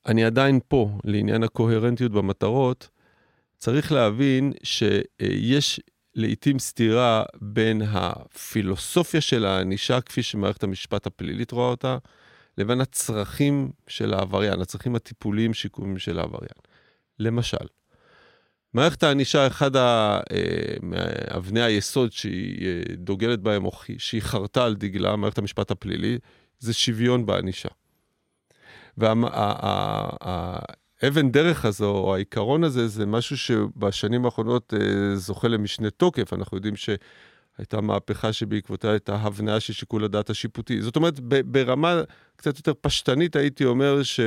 אני 0.06 0.26
עדיין 0.26 0.60
פה 0.68 0.98
לעניין 1.04 1.44
הקוהרנטיות 1.44 2.12
במטרות. 2.12 2.90
צריך 3.58 3.92
להבין 3.92 4.54
שיש 4.64 5.80
לעתים 6.16 6.60
סתירה 6.60 7.24
בין 7.42 7.82
הפילוסופיה 7.82 9.22
של 9.22 9.46
הענישה, 9.46 10.02
כפי 10.02 10.24
שמערכת 10.24 10.64
המשפט 10.64 11.08
הפלילית 11.08 11.52
רואה 11.52 11.68
אותה, 11.68 11.98
לבין 12.60 12.82
הצרכים 12.82 13.72
של 13.88 14.14
העבריין, 14.14 14.62
הצרכים 14.62 14.96
הטיפוליים 14.96 15.54
שיקומיים 15.54 15.98
של 15.98 16.20
העבריין. 16.20 16.56
למשל, 17.20 17.68
מערכת 18.74 19.04
הענישה, 19.04 19.48
אחד 19.48 19.72
מאבני 20.82 21.62
היסוד 21.62 22.12
שהיא 22.12 22.68
אה, 22.68 22.82
דוגלת 22.96 23.40
בהם, 23.40 23.66
או 23.66 23.72
שהיא 23.98 24.22
חרתה 24.22 24.66
על 24.66 24.76
דגלה, 24.76 25.16
מערכת 25.16 25.38
המשפט 25.38 25.72
הפלילי, 25.72 26.18
זה 26.60 26.74
שוויון 26.74 27.26
בענישה. 27.26 27.70
והאבן 28.98 29.22
דרך 31.32 31.66
הזו, 31.66 31.92
או 31.92 32.16
העיקרון 32.16 32.64
הזה, 32.64 32.88
זה 32.88 33.06
משהו 33.06 33.38
שבשנים 33.38 34.26
האחרונות 34.26 34.74
אה, 34.74 35.16
זוכה 35.16 35.48
למשנה 35.48 35.90
תוקף. 35.90 36.34
אנחנו 36.34 36.58
יודעים 36.58 36.76
שהייתה 37.60 37.82
מהפכה 37.82 38.34
שבעקבותיה 38.34 38.92
הייתה 38.92 39.16
הבניה 39.16 39.60
של 39.60 39.74
שיקול 39.74 40.04
הדעת 40.04 40.30
השיפוטי. 40.30 40.82
זאת 40.82 40.96
אומרת, 40.96 41.20
ברמה 41.46 42.02
קצת 42.36 42.58
יותר 42.58 42.74
פשטנית 42.82 43.36
הייתי 43.36 43.66
אומר 43.66 44.04
ש... 44.04 44.20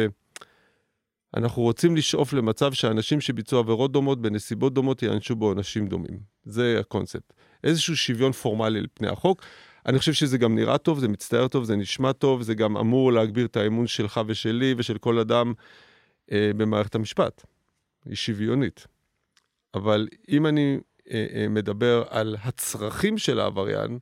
אנחנו 1.36 1.62
רוצים 1.62 1.96
לשאוף 1.96 2.32
למצב 2.32 2.72
שאנשים 2.72 3.20
שביצעו 3.20 3.58
עבירות 3.58 3.92
דומות 3.92 4.22
בנסיבות 4.22 4.74
דומות 4.74 5.02
ייענשו 5.02 5.36
בעונשים 5.36 5.86
דומים. 5.86 6.18
זה 6.44 6.76
הקונספט. 6.80 7.32
איזשהו 7.64 7.96
שוויון 7.96 8.32
פורמלי 8.32 8.78
על 8.78 8.86
פני 8.94 9.08
החוק. 9.08 9.42
אני 9.86 9.98
חושב 9.98 10.12
שזה 10.12 10.38
גם 10.38 10.54
נראה 10.54 10.78
טוב, 10.78 10.98
זה 10.98 11.08
מצטער 11.08 11.48
טוב, 11.48 11.64
זה 11.64 11.76
נשמע 11.76 12.12
טוב, 12.12 12.42
זה 12.42 12.54
גם 12.54 12.76
אמור 12.76 13.12
להגביר 13.12 13.46
את 13.46 13.56
האמון 13.56 13.86
שלך 13.86 14.20
ושלי 14.26 14.74
ושל 14.78 14.98
כל 14.98 15.18
אדם 15.18 15.52
אה, 16.32 16.50
במערכת 16.56 16.94
המשפט. 16.94 17.42
היא 18.04 18.16
שוויונית. 18.16 18.86
אבל 19.74 20.08
אם 20.28 20.46
אני 20.46 20.78
מדבר 21.50 22.04
על 22.08 22.36
הצרכים 22.42 23.18
של 23.18 23.40
העבריין, 23.40 23.98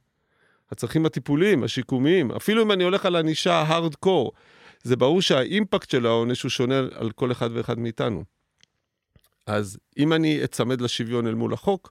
הצרכים 0.70 1.06
הטיפוליים, 1.06 1.64
השיקומיים, 1.64 2.30
אפילו 2.30 2.62
אם 2.62 2.72
אני 2.72 2.84
הולך 2.84 3.06
על 3.06 3.16
ענישה 3.16 3.54
הארד-קור, 3.54 4.32
זה 4.82 4.96
ברור 4.96 5.22
שהאימפקט 5.22 5.90
של 5.90 6.06
העונש 6.06 6.42
הוא 6.42 6.50
שונה 6.50 6.78
על 6.94 7.10
כל 7.10 7.32
אחד 7.32 7.50
ואחד 7.52 7.78
מאיתנו. 7.78 8.24
אז 9.46 9.78
אם 9.98 10.12
אני 10.12 10.44
אצמד 10.44 10.80
לשוויון 10.80 11.26
אל 11.26 11.34
מול 11.34 11.52
החוק, 11.52 11.90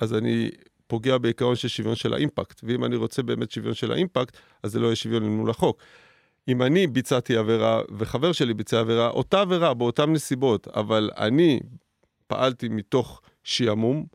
אז 0.00 0.14
אני 0.14 0.50
פוגע 0.86 1.18
בעיקרון 1.18 1.56
של 1.56 1.68
שוויון 1.68 1.94
של 1.94 2.14
האימפקט. 2.14 2.60
ואם 2.62 2.84
אני 2.84 2.96
רוצה 2.96 3.22
באמת 3.22 3.50
שוויון 3.50 3.74
של 3.74 3.92
האימפקט, 3.92 4.36
אז 4.62 4.72
זה 4.72 4.78
לא 4.78 4.86
יהיה 4.86 4.96
שוויון 4.96 5.22
אל 5.22 5.28
מול 5.28 5.50
החוק. 5.50 5.82
אם 6.48 6.62
אני 6.62 6.86
ביצעתי 6.86 7.36
עבירה 7.36 7.82
וחבר 7.98 8.32
שלי 8.32 8.54
ביצע 8.54 8.80
עבירה, 8.80 9.08
אותה 9.08 9.40
עבירה 9.40 9.74
באותן 9.74 10.12
נסיבות, 10.12 10.68
אבל 10.68 11.10
אני 11.16 11.60
פעלתי 12.26 12.68
מתוך 12.68 13.20
שעמום, 13.44 14.06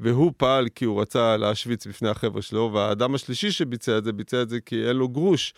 והוא 0.00 0.32
פעל 0.36 0.68
כי 0.68 0.84
הוא 0.84 1.00
רצה 1.00 1.36
להשוויץ 1.36 1.86
בפני 1.86 2.08
החבר'ה 2.08 2.42
שלו, 2.42 2.70
והאדם 2.74 3.14
השלישי 3.14 3.52
שביצע 3.52 3.98
את 3.98 4.04
זה, 4.04 4.12
ביצע 4.12 4.42
את 4.42 4.48
זה 4.48 4.60
כי 4.60 4.88
אין 4.88 4.96
לו 4.96 5.08
גרוש, 5.08 5.54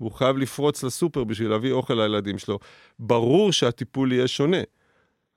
והוא 0.00 0.12
חייב 0.12 0.36
לפרוץ 0.36 0.82
לסופר 0.82 1.24
בשביל 1.24 1.50
להביא 1.50 1.72
אוכל 1.72 1.94
לילדים 1.94 2.38
שלו. 2.38 2.58
ברור 2.98 3.52
שהטיפול 3.52 4.12
יהיה 4.12 4.28
שונה. 4.28 4.60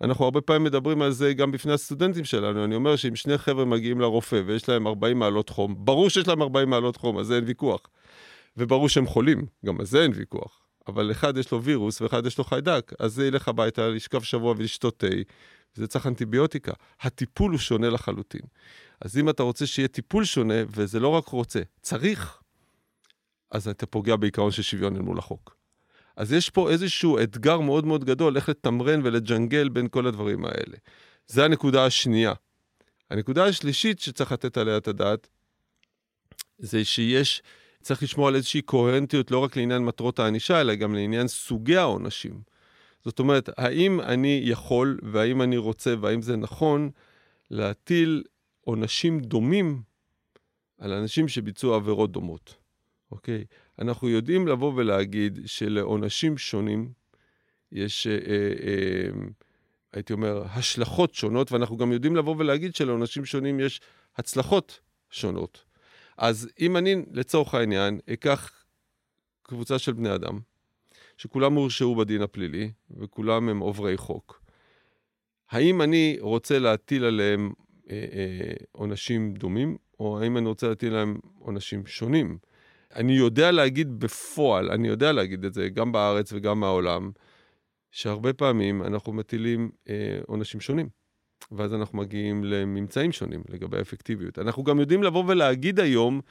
אנחנו 0.02 0.26
הרבה 0.26 0.42
פעמים 0.42 0.64
מדברים 0.64 1.02
על 1.02 1.12
זה 1.12 1.34
גם 1.34 1.52
בפני 1.52 1.74
הסטודנטים 1.74 2.26
שלנו. 2.26 2.64
אני 2.64 2.76
אומר 2.76 2.96
שאם 2.96 3.16
שני 3.16 3.38
חבר'ה 3.38 3.66
מגיעים 3.66 4.02
לרופא 4.02 4.42
ויש 4.46 4.70
להם 4.70 4.88
40 4.88 5.20
מעלות 5.20 5.50
חום, 5.50 5.76
ברור 5.78 6.10
שיש 6.10 6.28
להם 6.28 6.42
40 6.42 6.70
מעלות 6.70 6.98
חום, 6.98 7.18
אז 7.18 7.28
זה 7.28 7.36
אין 7.36 7.44
ויכוח. 7.48 7.82
וברור 8.58 8.90
שהם 8.90 9.06
חולים, 9.06 9.46
גם 9.66 9.80
על 9.80 9.86
זה 9.86 10.04
אין 10.04 10.12
ויכוח. 10.16 10.62
אבל 10.88 11.12
אחד 11.12 11.38
יש 11.38 11.52
לו 11.52 11.64
וירוס 11.64 12.02
ואחד 12.02 12.26
יש 12.26 12.38
לו 12.38 12.44
חיידק, 12.44 12.94
אז 13.00 13.14
זה 13.14 13.28
ילך 13.28 13.48
הביתה 13.48 13.90
לשכב 13.90 14.22
שבוע 14.22 14.54
ולשתות 14.58 14.98
תה, 14.98 15.08
וזה 15.78 15.88
צריך 15.88 16.08
אנטיביוטיקה. 16.08 16.74
הטיפול 17.02 17.52
הוא 17.52 17.60
שונה 17.60 17.90
לחלוטין. 17.90 18.42
אז 19.02 19.18
אם 19.18 19.30
אתה 19.30 19.44
רוצה 19.44 19.68
שיהיה 19.68 19.88
טיפול 19.88 20.26
שונה, 20.26 20.54
וזה 20.68 21.00
לא 21.00 21.08
רק 21.08 21.28
רוצה, 21.28 21.62
צריך, 21.82 22.42
אז 23.52 23.68
אתה 23.68 23.86
פוגע 23.86 24.16
בעיקרון 24.16 24.52
של 24.52 24.62
שוויון 24.62 24.96
אל 24.96 25.02
מול 25.02 25.20
החוק. 25.20 25.56
אז 26.16 26.34
יש 26.34 26.50
פה 26.50 26.70
איזשהו 26.70 27.20
אתגר 27.20 27.60
מאוד 27.60 27.86
מאוד 27.86 28.06
גדול, 28.06 28.36
איך 28.36 28.50
לתמרן 28.50 29.02
ולג'נגל 29.04 29.70
בין 29.70 29.88
כל 29.88 30.08
הדברים 30.08 30.46
האלה. 30.46 30.78
זה 31.28 31.46
הנקודה 31.46 31.86
השנייה. 31.86 32.34
הנקודה 33.10 33.46
השלישית 33.46 34.00
שצריך 34.00 34.32
לתת 34.32 34.58
עליה 34.58 34.78
את 34.78 34.88
הדעת, 34.88 35.28
זה 36.58 36.86
שיש, 36.86 37.42
צריך 37.82 38.04
לשמור 38.04 38.28
על 38.28 38.36
איזושהי 38.36 38.62
קוהרנטיות 38.62 39.32
לא 39.32 39.40
רק 39.40 39.58
לעניין 39.58 39.86
מטרות 39.86 40.20
הענישה, 40.20 40.62
אלא 40.62 40.76
גם 40.76 40.96
לעניין 40.96 41.28
סוגי 41.28 41.78
העונשים. 41.78 42.42
זאת 43.06 43.20
אומרת, 43.20 43.50
האם 43.58 44.02
אני 44.02 44.42
יכול, 44.44 45.00
והאם 45.04 45.42
אני 45.42 45.58
רוצה, 45.58 45.94
והאם 46.02 46.22
זה 46.22 46.36
נכון, 46.36 46.90
להטיל 47.52 48.24
עונשים 48.62 49.20
דומים 49.20 49.82
על 50.78 50.94
אנשים 50.94 51.28
שביצעו 51.28 51.74
עבירות 51.74 52.12
דומות. 52.12 52.56
אוקיי? 53.12 53.46
אנחנו 53.80 54.10
יודעים 54.10 54.48
לבוא 54.48 54.74
ולהגיד 54.76 55.40
שלעונשים 55.46 56.38
שונים 56.38 56.92
יש, 57.72 58.08
אה, 58.08 58.14
אה, 58.14 59.10
הייתי 59.94 60.14
אומר, 60.14 60.44
השלכות 60.46 61.16
שונות, 61.16 61.52
ואנחנו 61.52 61.78
גם 61.78 61.92
יודעים 61.92 62.16
לבוא 62.16 62.36
ולהגיד 62.38 62.76
שלעונשים 62.76 63.26
שונים 63.26 63.60
יש 63.60 63.82
הצלחות 64.18 64.80
שונות. 65.10 65.64
אז 66.18 66.50
אם 66.60 66.78
אני, 66.78 66.96
לצורך 67.12 67.54
העניין, 67.54 68.00
אקח 68.14 68.52
קבוצה 69.44 69.80
של 69.80 69.94
בני 69.94 70.16
אדם, 70.16 70.40
שכולם 71.20 71.54
הורשעו 71.54 71.96
בדין 71.96 72.22
הפלילי, 72.22 72.72
וכולם 72.98 73.50
הם 73.50 73.60
עוברי 73.60 73.98
חוק, 73.98 74.42
האם 75.52 75.82
אני 75.82 76.18
רוצה 76.20 76.60
להטיל 76.60 77.04
עליהם 77.04 77.52
אה, 77.90 78.06
אה, 78.14 78.54
עונשים 78.72 79.34
דומים, 79.34 79.78
או 80.00 80.20
האם 80.22 80.38
אני 80.38 80.48
רוצה 80.48 80.68
להטיל 80.68 80.94
עליהם 80.94 81.20
עונשים 81.40 81.86
שונים? 81.86 82.38
אני 82.96 83.14
יודע 83.14 83.52
להגיד 83.52 84.00
בפועל, 84.00 84.72
אני 84.72 84.88
יודע 84.88 85.12
להגיד 85.12 85.46
את 85.46 85.54
זה 85.54 85.70
גם 85.70 85.92
בארץ 85.92 86.34
וגם 86.34 86.60
מהעולם, 86.60 87.12
שהרבה 87.92 88.34
פעמים 88.34 88.84
אנחנו 88.84 89.14
מטילים 89.14 89.72
אה, 89.90 90.20
עונשים 90.28 90.62
שונים. 90.62 90.90
ואז 91.52 91.74
אנחנו 91.74 91.98
מגיעים 91.98 92.44
לממצאים 92.44 93.12
שונים 93.12 93.44
לגבי 93.50 93.78
האפקטיביות. 93.78 94.40
אנחנו 94.40 94.64
גם 94.64 94.80
יודעים 94.80 95.04
לבוא 95.04 95.24
ולהגיד 95.28 95.80
היום, 95.80 96.22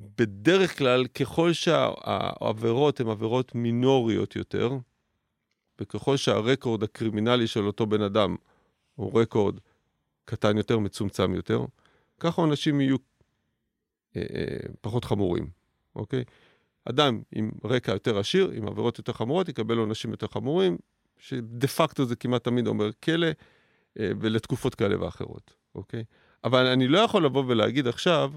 שבדרך 0.00 0.78
כלל, 0.78 1.06
ככל 1.06 1.52
שהעבירות 1.52 3.00
הן 3.00 3.08
עבירות 3.08 3.54
מינוריות 3.54 4.36
יותר, 4.36 4.70
וככל 5.80 6.16
שהרקורד 6.16 6.82
הקרימינלי 6.82 7.46
של 7.46 7.66
אותו 7.66 7.86
בן 7.86 8.02
אדם 8.02 8.36
הוא 8.94 9.20
רקורד 9.20 9.60
קטן 10.24 10.56
יותר, 10.56 10.78
מצומצם 10.78 11.34
יותר, 11.34 11.64
ככה 12.20 12.42
עונשים 12.42 12.80
יהיו 12.80 12.96
אה, 14.16 14.22
אה, 14.34 14.56
פחות 14.80 15.04
חמורים, 15.04 15.50
אוקיי? 15.96 16.24
אדם 16.84 17.22
עם 17.32 17.50
רקע 17.64 17.92
יותר 17.92 18.18
עשיר, 18.18 18.50
עם 18.54 18.68
עבירות 18.68 18.98
יותר 18.98 19.12
חמורות, 19.12 19.48
יקבל 19.48 19.78
עונשים 19.78 20.10
יותר 20.10 20.26
חמורים, 20.26 20.78
שדה 21.18 21.66
פקטו 21.66 22.04
זה 22.04 22.16
כמעט 22.16 22.44
תמיד 22.44 22.66
אומר 22.66 22.90
כלא, 23.04 23.26
אה, 23.98 24.10
ולתקופות 24.20 24.74
כאלה 24.74 25.04
ואחרות, 25.04 25.54
אוקיי? 25.74 26.04
אבל 26.44 26.66
אני 26.66 26.88
לא 26.88 26.98
יכול 26.98 27.24
לבוא 27.24 27.44
ולהגיד 27.46 27.86
עכשיו 27.86 28.32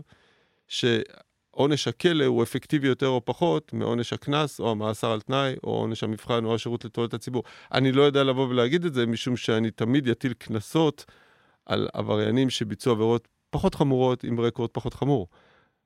שעונש 1.53 1.87
הכלא 1.87 2.25
הוא 2.25 2.43
אפקטיבי 2.43 2.87
יותר 2.87 3.07
או 3.07 3.25
פחות 3.25 3.73
מעונש 3.73 4.13
הקנס, 4.13 4.59
או 4.59 4.71
המאסר 4.71 5.11
על 5.11 5.21
תנאי, 5.21 5.55
או 5.63 5.69
עונש 5.69 6.03
המבחן, 6.03 6.45
או 6.45 6.55
השירות 6.55 6.85
לתועלת 6.85 7.13
הציבור. 7.13 7.43
אני 7.73 7.91
לא 7.91 8.01
יודע 8.01 8.23
לבוא 8.23 8.47
ולהגיד 8.47 8.85
את 8.85 8.93
זה, 8.93 9.05
משום 9.05 9.37
שאני 9.37 9.71
תמיד 9.71 10.09
אטיל 10.09 10.33
קנסות 10.33 11.05
על 11.65 11.87
עבריינים 11.93 12.49
שביצעו 12.49 12.93
עבירות 12.93 13.27
פחות 13.49 13.75
חמורות 13.75 14.23
עם 14.23 14.39
רקורד 14.39 14.69
פחות 14.69 14.93
חמור. 14.93 15.27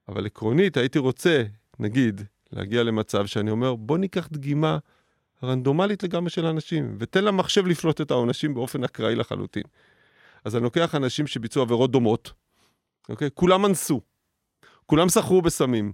אבל 0.08 0.26
עקרונית 0.26 0.78
הייתי 0.78 1.00
רוצה, 1.00 1.44
נגיד, 1.80 2.22
להגיע 2.52 2.84
למצב 2.84 3.26
שאני 3.26 3.52
אומר, 3.52 3.76
בוא 3.76 3.98
ניקח 3.98 4.28
דגימה 4.32 4.78
רנדומלית 5.44 6.04
לגמרי 6.04 6.30
של 6.30 6.46
אנשים, 6.46 6.96
ותן 7.00 7.24
למחשב 7.24 7.68
לפלוט 7.68 8.02
את 8.02 8.12
העונשים 8.12 8.54
באופן 8.54 8.84
אקראי 8.84 9.16
לחלוטין. 9.16 9.64
אז 10.46 10.56
אני 10.56 10.64
לוקח 10.64 10.96
אנשים 10.96 11.28
שביצעו 11.28 11.62
עבירות 11.62 11.92
דומות, 11.92 12.32
אוקיי? 13.10 13.30
כולם 13.34 13.66
אנסו, 13.66 14.02
כולם 14.88 15.10
סחרו 15.10 15.42
בסמים, 15.42 15.92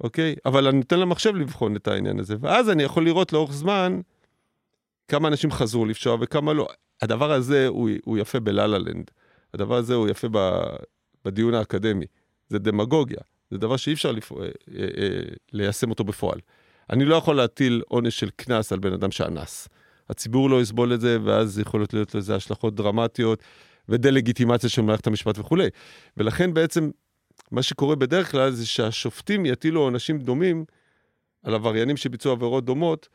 אוקיי? 0.00 0.34
אבל 0.46 0.66
אני 0.66 0.76
נותן 0.76 1.00
למחשב 1.00 1.34
לבחון 1.34 1.76
את 1.76 1.88
העניין 1.88 2.20
הזה, 2.20 2.36
ואז 2.40 2.70
אני 2.70 2.82
יכול 2.82 3.04
לראות 3.04 3.32
לאורך 3.32 3.52
זמן 3.52 4.00
כמה 5.08 5.28
אנשים 5.28 5.50
חזרו 5.50 5.86
לפשוע 5.86 6.16
וכמה 6.20 6.52
לא. 6.52 6.68
הדבר 7.02 7.32
הזה 7.32 7.66
הוא, 7.66 7.90
הוא 8.04 8.18
יפה 8.18 8.40
בלה-לה 8.40 8.78
לנד, 8.78 9.10
הדבר 9.54 9.74
הזה 9.74 9.94
הוא 9.94 10.08
יפה 10.08 10.28
בדיון 11.24 11.54
האקדמי, 11.54 12.06
זה 12.48 12.58
דמגוגיה, 12.58 13.20
זה 13.50 13.58
דבר 13.58 13.76
שאי 13.76 13.92
אפשר 13.92 14.12
לפ... 14.12 14.32
אה, 14.32 14.38
אה, 14.38 14.48
אה, 14.78 15.20
ליישם 15.52 15.90
אותו 15.90 16.04
בפועל. 16.04 16.38
אני 16.90 17.04
לא 17.04 17.14
יכול 17.14 17.36
להטיל 17.36 17.82
עונש 17.88 18.20
של 18.20 18.30
קנס 18.36 18.72
על 18.72 18.78
בן 18.78 18.92
אדם 18.92 19.10
שאנס. 19.10 19.68
הציבור 20.08 20.50
לא 20.50 20.62
יסבול 20.62 20.94
את 20.94 21.00
זה, 21.00 21.18
ואז 21.24 21.58
יכולות 21.58 21.94
להיות 21.94 22.14
לזה 22.14 22.34
השלכות 22.34 22.74
דרמטיות 22.74 23.42
ודה-לגיטימציה 23.88 24.70
של 24.70 24.82
מערכת 24.82 25.06
המשפט 25.06 25.38
וכולי. 25.38 25.68
ולכן 26.16 26.54
בעצם, 26.54 26.90
מה 27.50 27.62
שקורה 27.62 27.96
בדרך 27.96 28.30
כלל 28.30 28.50
זה 28.50 28.66
שהשופטים 28.66 29.46
יטילו 29.46 29.80
עונשים 29.80 30.18
דומים 30.18 30.64
על 31.42 31.54
עבריינים 31.54 31.96
שביצעו 31.96 32.32
עבירות 32.32 32.64
דומות, 32.64 33.08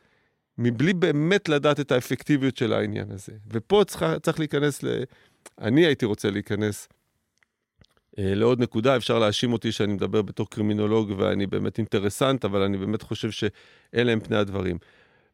מבלי 0.58 0.94
באמת 0.94 1.48
לדעת 1.48 1.80
את 1.80 1.92
האפקטיביות 1.92 2.56
של 2.56 2.72
העניין 2.72 3.10
הזה. 3.10 3.32
ופה 3.52 3.82
צריך, 3.86 4.04
צריך 4.22 4.38
להיכנס 4.38 4.82
ל... 4.82 5.02
אני 5.60 5.86
הייתי 5.86 6.06
רוצה 6.06 6.30
להיכנס 6.30 6.88
אה, 8.18 8.34
לעוד 8.34 8.60
נקודה, 8.60 8.96
אפשר 8.96 9.18
להאשים 9.18 9.52
אותי 9.52 9.72
שאני 9.72 9.92
מדבר 9.92 10.22
בתור 10.22 10.50
קרימינולוג 10.50 11.14
ואני 11.18 11.46
באמת 11.46 11.78
אינטרסנט, 11.78 12.44
אבל 12.44 12.62
אני 12.62 12.76
באמת 12.76 13.02
חושב 13.02 13.30
שאלה 13.30 14.12
הם 14.12 14.20
פני 14.20 14.36
הדברים. 14.36 14.78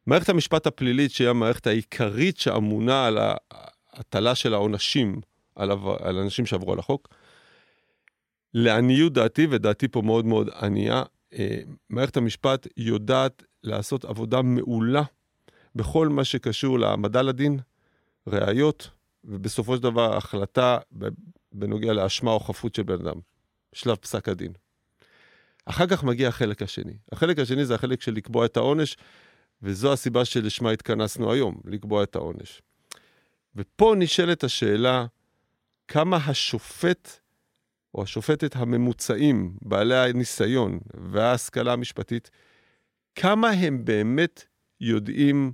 מערכת 0.05 0.29
המשפט 0.29 0.67
הפלילית, 0.67 1.11
שהיא 1.11 1.29
המערכת 1.29 1.67
העיקרית 1.67 2.37
שאמונה 2.37 3.05
על 3.05 3.17
ההטלה 3.51 4.35
של 4.35 4.53
העונשים 4.53 5.21
על, 5.55 5.71
על 5.99 6.17
אנשים 6.17 6.45
שעברו 6.45 6.73
על 6.73 6.79
החוק, 6.79 7.07
לעניות 8.53 9.13
דעתי, 9.13 9.47
ודעתי 9.49 9.87
פה 9.87 10.01
מאוד 10.01 10.25
מאוד 10.25 10.49
ענייה, 10.61 11.03
אה, 11.33 11.61
מערכת 11.89 12.17
המשפט 12.17 12.67
יודעת 12.77 13.43
לעשות 13.63 14.05
עבודה 14.05 14.41
מעולה 14.41 15.03
בכל 15.75 16.07
מה 16.07 16.23
שקשור 16.23 16.79
להעמדה 16.79 17.21
לדין, 17.21 17.59
ראיות, 18.27 18.89
ובסופו 19.23 19.75
של 19.75 19.83
דבר 19.83 20.17
החלטה 20.17 20.77
בנוגע 21.51 21.93
לאשמה 21.93 22.31
או 22.31 22.39
חפות 22.39 22.75
של 22.75 22.83
בן 22.83 23.07
אדם, 23.07 23.19
שלב 23.73 23.95
פסק 23.95 24.29
הדין. 24.29 24.51
אחר 25.65 25.87
כך 25.87 26.03
מגיע 26.03 26.27
החלק 26.27 26.61
השני. 26.61 26.93
החלק 27.11 27.39
השני 27.39 27.65
זה 27.65 27.75
החלק 27.75 28.01
של 28.01 28.13
לקבוע 28.13 28.45
את 28.45 28.57
העונש, 28.57 28.97
וזו 29.61 29.93
הסיבה 29.93 30.25
שלשמה 30.25 30.71
התכנסנו 30.71 31.31
היום, 31.31 31.61
לקבוע 31.65 32.03
את 32.03 32.15
העונש. 32.15 32.61
ופה 33.55 33.95
נשאלת 33.97 34.43
השאלה, 34.43 35.05
כמה 35.87 36.17
השופט 36.17 37.20
או 37.95 38.03
השופטת 38.03 38.55
הממוצעים, 38.55 39.57
בעלי 39.61 39.97
הניסיון 39.97 40.79
וההשכלה 41.11 41.73
המשפטית, 41.73 42.29
כמה 43.15 43.49
הם 43.49 43.85
באמת 43.85 44.43
יודעים 44.81 45.51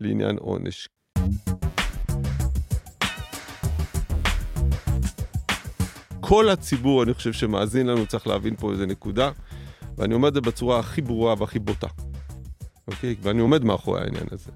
לעניין 0.00 0.36
עונש. 0.36 0.88
כל 6.20 6.48
הציבור, 6.48 7.02
אני 7.02 7.14
חושב, 7.14 7.32
שמאזין 7.32 7.86
לנו, 7.86 8.06
צריך 8.06 8.26
להבין 8.26 8.56
פה 8.56 8.72
איזה 8.72 8.86
נקודה, 8.86 9.30
ואני 9.96 10.14
אומר 10.14 10.28
את 10.28 10.34
זה 10.34 10.40
בצורה 10.40 10.78
הכי 10.78 11.02
ברורה 11.02 11.34
והכי 11.38 11.58
בוטה. 11.58 11.86
אוקיי? 12.88 13.14
ואני 13.22 13.40
עומד 13.40 13.64
מאחורי 13.64 14.00
העניין 14.00 14.26
הזה. 14.30 14.50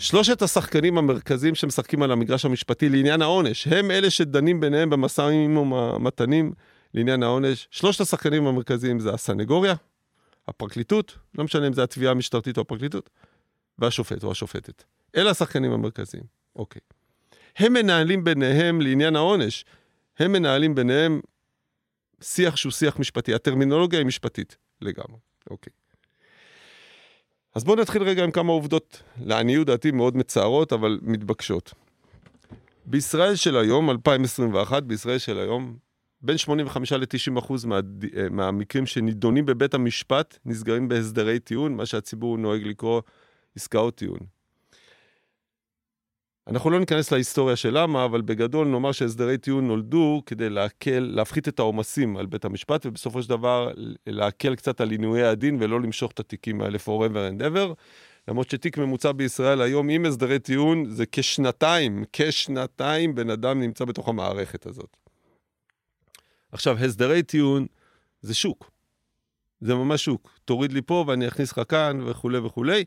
שלושת 0.00 0.42
השחקנים 0.42 0.98
המרכזיים 0.98 1.54
שמשחקים 1.54 2.02
על 2.02 2.12
המגרש 2.12 2.44
המשפטי 2.44 2.88
לעניין 2.88 3.22
העונש, 3.22 3.66
הם 3.66 3.90
אלה 3.90 4.10
שדנים 4.10 4.60
ביניהם 4.60 4.90
במשאים 4.90 5.56
ומתנים 5.56 6.52
לעניין 6.94 7.22
העונש. 7.22 7.68
שלושת 7.70 8.00
השחקנים 8.00 8.46
המרכזיים 8.46 9.00
זה 9.00 9.14
הסנגוריה, 9.14 9.74
הפרקליטות, 10.48 11.18
לא 11.38 11.44
משנה 11.44 11.66
אם 11.66 11.72
זה 11.72 11.82
התביעה 11.82 12.12
המשטרתית 12.12 12.56
או 12.56 12.62
הפרקליטות, 12.62 13.10
והשופט 13.78 14.24
או 14.24 14.30
השופטת. 14.30 14.84
אלה 15.16 15.30
השחקנים 15.30 15.72
המרכזיים, 15.72 16.24
אוקיי. 16.56 16.82
הם 17.56 17.72
מנהלים 17.72 18.24
ביניהם 18.24 18.80
לעניין 18.80 19.16
העונש, 19.16 19.64
הם 20.18 20.32
מנהלים 20.32 20.74
ביניהם 20.74 21.20
שיח 22.20 22.56
שהוא 22.56 22.72
שיח 22.72 22.98
משפטי, 22.98 23.34
הטרמינולוגיה 23.34 23.98
היא 23.98 24.06
משפטית 24.06 24.56
לגמרי, 24.80 25.18
אוקיי. 25.50 25.72
אז 27.54 27.64
בואו 27.64 27.76
נתחיל 27.76 28.02
רגע 28.02 28.24
עם 28.24 28.30
כמה 28.30 28.52
עובדות, 28.52 29.02
לעניות 29.24 29.66
דעתי 29.66 29.90
מאוד 29.90 30.16
מצערות, 30.16 30.72
אבל 30.72 30.98
מתבקשות. 31.02 31.74
בישראל 32.86 33.34
של 33.34 33.56
היום, 33.56 33.90
2021, 33.90 34.82
בישראל 34.82 35.18
של 35.18 35.38
היום, 35.38 35.76
בין 36.20 36.38
85 36.38 36.92
ל-90 36.92 37.38
אחוז 37.38 37.64
מה, 37.64 37.80
מהמקרים 38.30 38.86
שנידונים 38.86 39.46
בבית 39.46 39.74
המשפט 39.74 40.38
נסגרים 40.44 40.88
בהסדרי 40.88 41.38
טיעון, 41.38 41.74
מה 41.76 41.86
שהציבור 41.86 42.38
נוהג 42.38 42.66
לקרוא 42.66 43.02
עסקאות 43.56 43.94
טיעון. 43.94 44.18
אנחנו 46.50 46.70
לא 46.70 46.80
ניכנס 46.80 47.12
להיסטוריה 47.12 47.56
של 47.56 47.78
למה, 47.78 48.04
אבל 48.04 48.20
בגדול 48.20 48.66
נאמר 48.66 48.92
שהסדרי 48.92 49.38
טיעון 49.38 49.66
נולדו 49.66 50.22
כדי 50.26 50.50
להקל, 50.50 51.10
להפחית 51.14 51.48
את 51.48 51.58
העומסים 51.58 52.16
על 52.16 52.26
בית 52.26 52.44
המשפט, 52.44 52.86
ובסופו 52.86 53.22
של 53.22 53.28
דבר 53.28 53.70
להקל 54.06 54.54
קצת 54.54 54.80
על 54.80 54.90
עינויי 54.90 55.24
הדין 55.24 55.56
ולא 55.60 55.80
למשוך 55.80 56.12
את 56.12 56.20
התיקים 56.20 56.60
האלה 56.60 56.78
forever 56.78 57.38
and 57.38 57.42
ever. 57.42 57.74
למרות 58.28 58.50
שתיק 58.50 58.78
ממוצע 58.78 59.12
בישראל 59.12 59.60
היום 59.60 59.88
עם 59.88 60.04
הסדרי 60.04 60.38
טיעון 60.38 60.84
זה 60.90 61.04
כשנתיים, 61.12 62.04
כשנתיים 62.12 63.14
בן 63.14 63.30
אדם 63.30 63.60
נמצא 63.60 63.84
בתוך 63.84 64.08
המערכת 64.08 64.66
הזאת. 64.66 64.96
עכשיו, 66.52 66.78
הסדרי 66.78 67.22
טיעון 67.22 67.66
זה 68.22 68.34
שוק. 68.34 68.70
זה 69.60 69.74
ממש 69.74 70.04
שוק. 70.04 70.30
תוריד 70.44 70.72
לי 70.72 70.82
פה 70.82 71.04
ואני 71.06 71.28
אכניס 71.28 71.52
לך 71.52 71.60
כאן 71.68 72.00
וכולי 72.06 72.38
וכולי. 72.38 72.84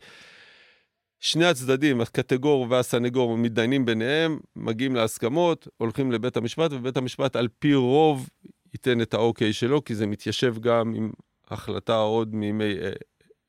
שני 1.24 1.46
הצדדים, 1.46 2.02
הקטגור 2.02 2.68
והסנגור, 2.70 3.38
מתדיינים 3.38 3.86
ביניהם, 3.86 4.40
מגיעים 4.56 4.96
להסכמות, 4.96 5.68
הולכים 5.78 6.12
לבית 6.12 6.38
המשפט, 6.38 6.72
ובית 6.72 6.98
המשפט 6.98 7.36
על 7.36 7.48
פי 7.60 7.76
רוב 7.76 8.30
ייתן 8.74 9.02
את 9.02 9.14
האוקיי 9.14 9.54
שלו, 9.54 9.84
כי 9.84 9.96
זה 9.96 10.08
מתיישב 10.08 10.56
גם 10.60 10.94
עם 10.96 11.12
החלטה 11.48 11.96
עוד 11.96 12.36
מימי 12.36 12.74
אה, 12.82 12.92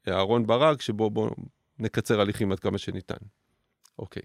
אהרון 0.08 0.46
ברק, 0.46 0.82
שבו 0.82 1.10
בואו 1.10 1.30
נקצר 1.78 2.20
הליכים 2.20 2.52
עד 2.52 2.60
כמה 2.60 2.78
שניתן. 2.78 3.26
אוקיי. 3.98 4.22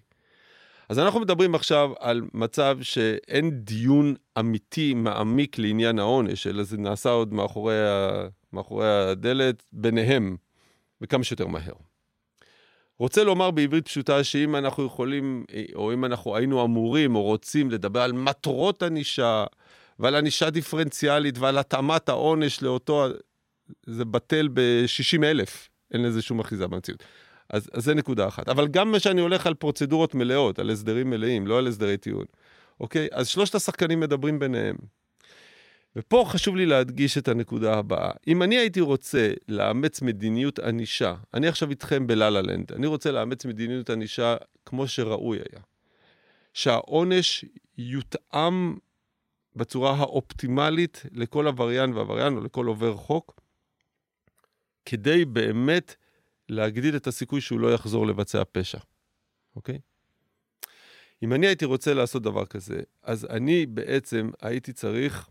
אז 0.89 0.99
אנחנו 0.99 1.19
מדברים 1.19 1.55
עכשיו 1.55 1.91
על 1.99 2.21
מצב 2.33 2.77
שאין 2.81 3.51
דיון 3.51 4.15
אמיתי, 4.39 4.93
מעמיק 4.93 5.57
לעניין 5.57 5.99
העונש, 5.99 6.47
אלא 6.47 6.63
זה 6.63 6.77
נעשה 6.77 7.09
עוד 7.09 7.33
מאחורי, 7.33 7.87
ה... 7.87 8.27
מאחורי 8.53 9.09
הדלת 9.09 9.63
ביניהם, 9.71 10.37
וכמה 11.01 11.23
שיותר 11.23 11.47
מהר. 11.47 11.88
רוצה 12.99 13.23
לומר 13.23 13.51
בעברית 13.51 13.85
פשוטה 13.85 14.23
שאם 14.23 14.55
אנחנו 14.55 14.85
יכולים, 14.85 15.45
או 15.75 15.93
אם 15.93 16.05
אנחנו 16.05 16.35
היינו 16.35 16.65
אמורים 16.65 17.15
או 17.15 17.21
רוצים 17.21 17.71
לדבר 17.71 18.01
על 18.01 18.11
מטרות 18.11 18.83
ענישה, 18.83 19.45
ועל 19.99 20.15
ענישה 20.15 20.49
דיפרנציאלית 20.49 21.37
ועל 21.37 21.57
התאמת 21.57 22.09
העונש 22.09 22.61
לאותו, 22.61 23.07
זה 23.85 24.05
בטל 24.05 24.49
ב-60 24.53 25.23
אלף, 25.23 25.69
אין 25.93 26.03
לזה 26.03 26.21
שום 26.21 26.39
אחיזה 26.39 26.67
במציאות. 26.67 27.03
אז, 27.49 27.69
אז 27.73 27.83
זה 27.83 27.93
נקודה 27.93 28.27
אחת. 28.27 28.49
אבל 28.49 28.67
גם 28.67 28.91
מה 28.91 28.99
שאני 28.99 29.21
הולך 29.21 29.47
על 29.47 29.53
פרוצדורות 29.53 30.15
מלאות, 30.15 30.59
על 30.59 30.69
הסדרים 30.69 31.09
מלאים, 31.09 31.47
לא 31.47 31.57
על 31.57 31.67
הסדרי 31.67 31.97
טיעון. 31.97 32.25
אוקיי? 32.79 33.07
אז 33.11 33.27
שלושת 33.27 33.55
השחקנים 33.55 33.99
מדברים 33.99 34.39
ביניהם. 34.39 34.75
ופה 35.95 36.25
חשוב 36.27 36.55
לי 36.55 36.65
להדגיש 36.65 37.17
את 37.17 37.27
הנקודה 37.27 37.77
הבאה. 37.77 38.11
אם 38.27 38.43
אני 38.43 38.57
הייתי 38.57 38.81
רוצה 38.81 39.31
לאמץ 39.47 40.01
מדיניות 40.01 40.59
ענישה, 40.59 41.15
אני 41.33 41.47
עכשיו 41.47 41.69
איתכם 41.69 42.07
בלה-לה 42.07 42.41
לנד, 42.41 42.71
אני 42.71 42.87
רוצה 42.87 43.11
לאמץ 43.11 43.45
מדיניות 43.45 43.89
ענישה 43.89 44.35
כמו 44.65 44.87
שראוי 44.87 45.37
היה. 45.37 45.61
שהעונש 46.53 47.45
יותאם 47.77 48.77
בצורה 49.55 49.95
האופטימלית 49.95 51.03
לכל 51.11 51.47
עבריין 51.47 51.93
ועבריין 51.93 52.37
או 52.37 52.41
לכל 52.41 52.65
עובר 52.65 52.95
חוק, 52.95 53.41
כדי 54.85 55.25
באמת 55.25 55.95
להגדיל 56.49 56.95
את 56.95 57.07
הסיכוי 57.07 57.41
שהוא 57.41 57.59
לא 57.59 57.73
יחזור 57.73 58.07
לבצע 58.07 58.43
פשע, 58.51 58.79
אוקיי? 59.55 59.79
אם 61.23 61.33
אני 61.33 61.47
הייתי 61.47 61.65
רוצה 61.65 61.93
לעשות 61.93 62.23
דבר 62.23 62.45
כזה, 62.45 62.81
אז 63.03 63.25
אני 63.29 63.65
בעצם 63.65 64.29
הייתי 64.41 64.73
צריך 64.73 65.29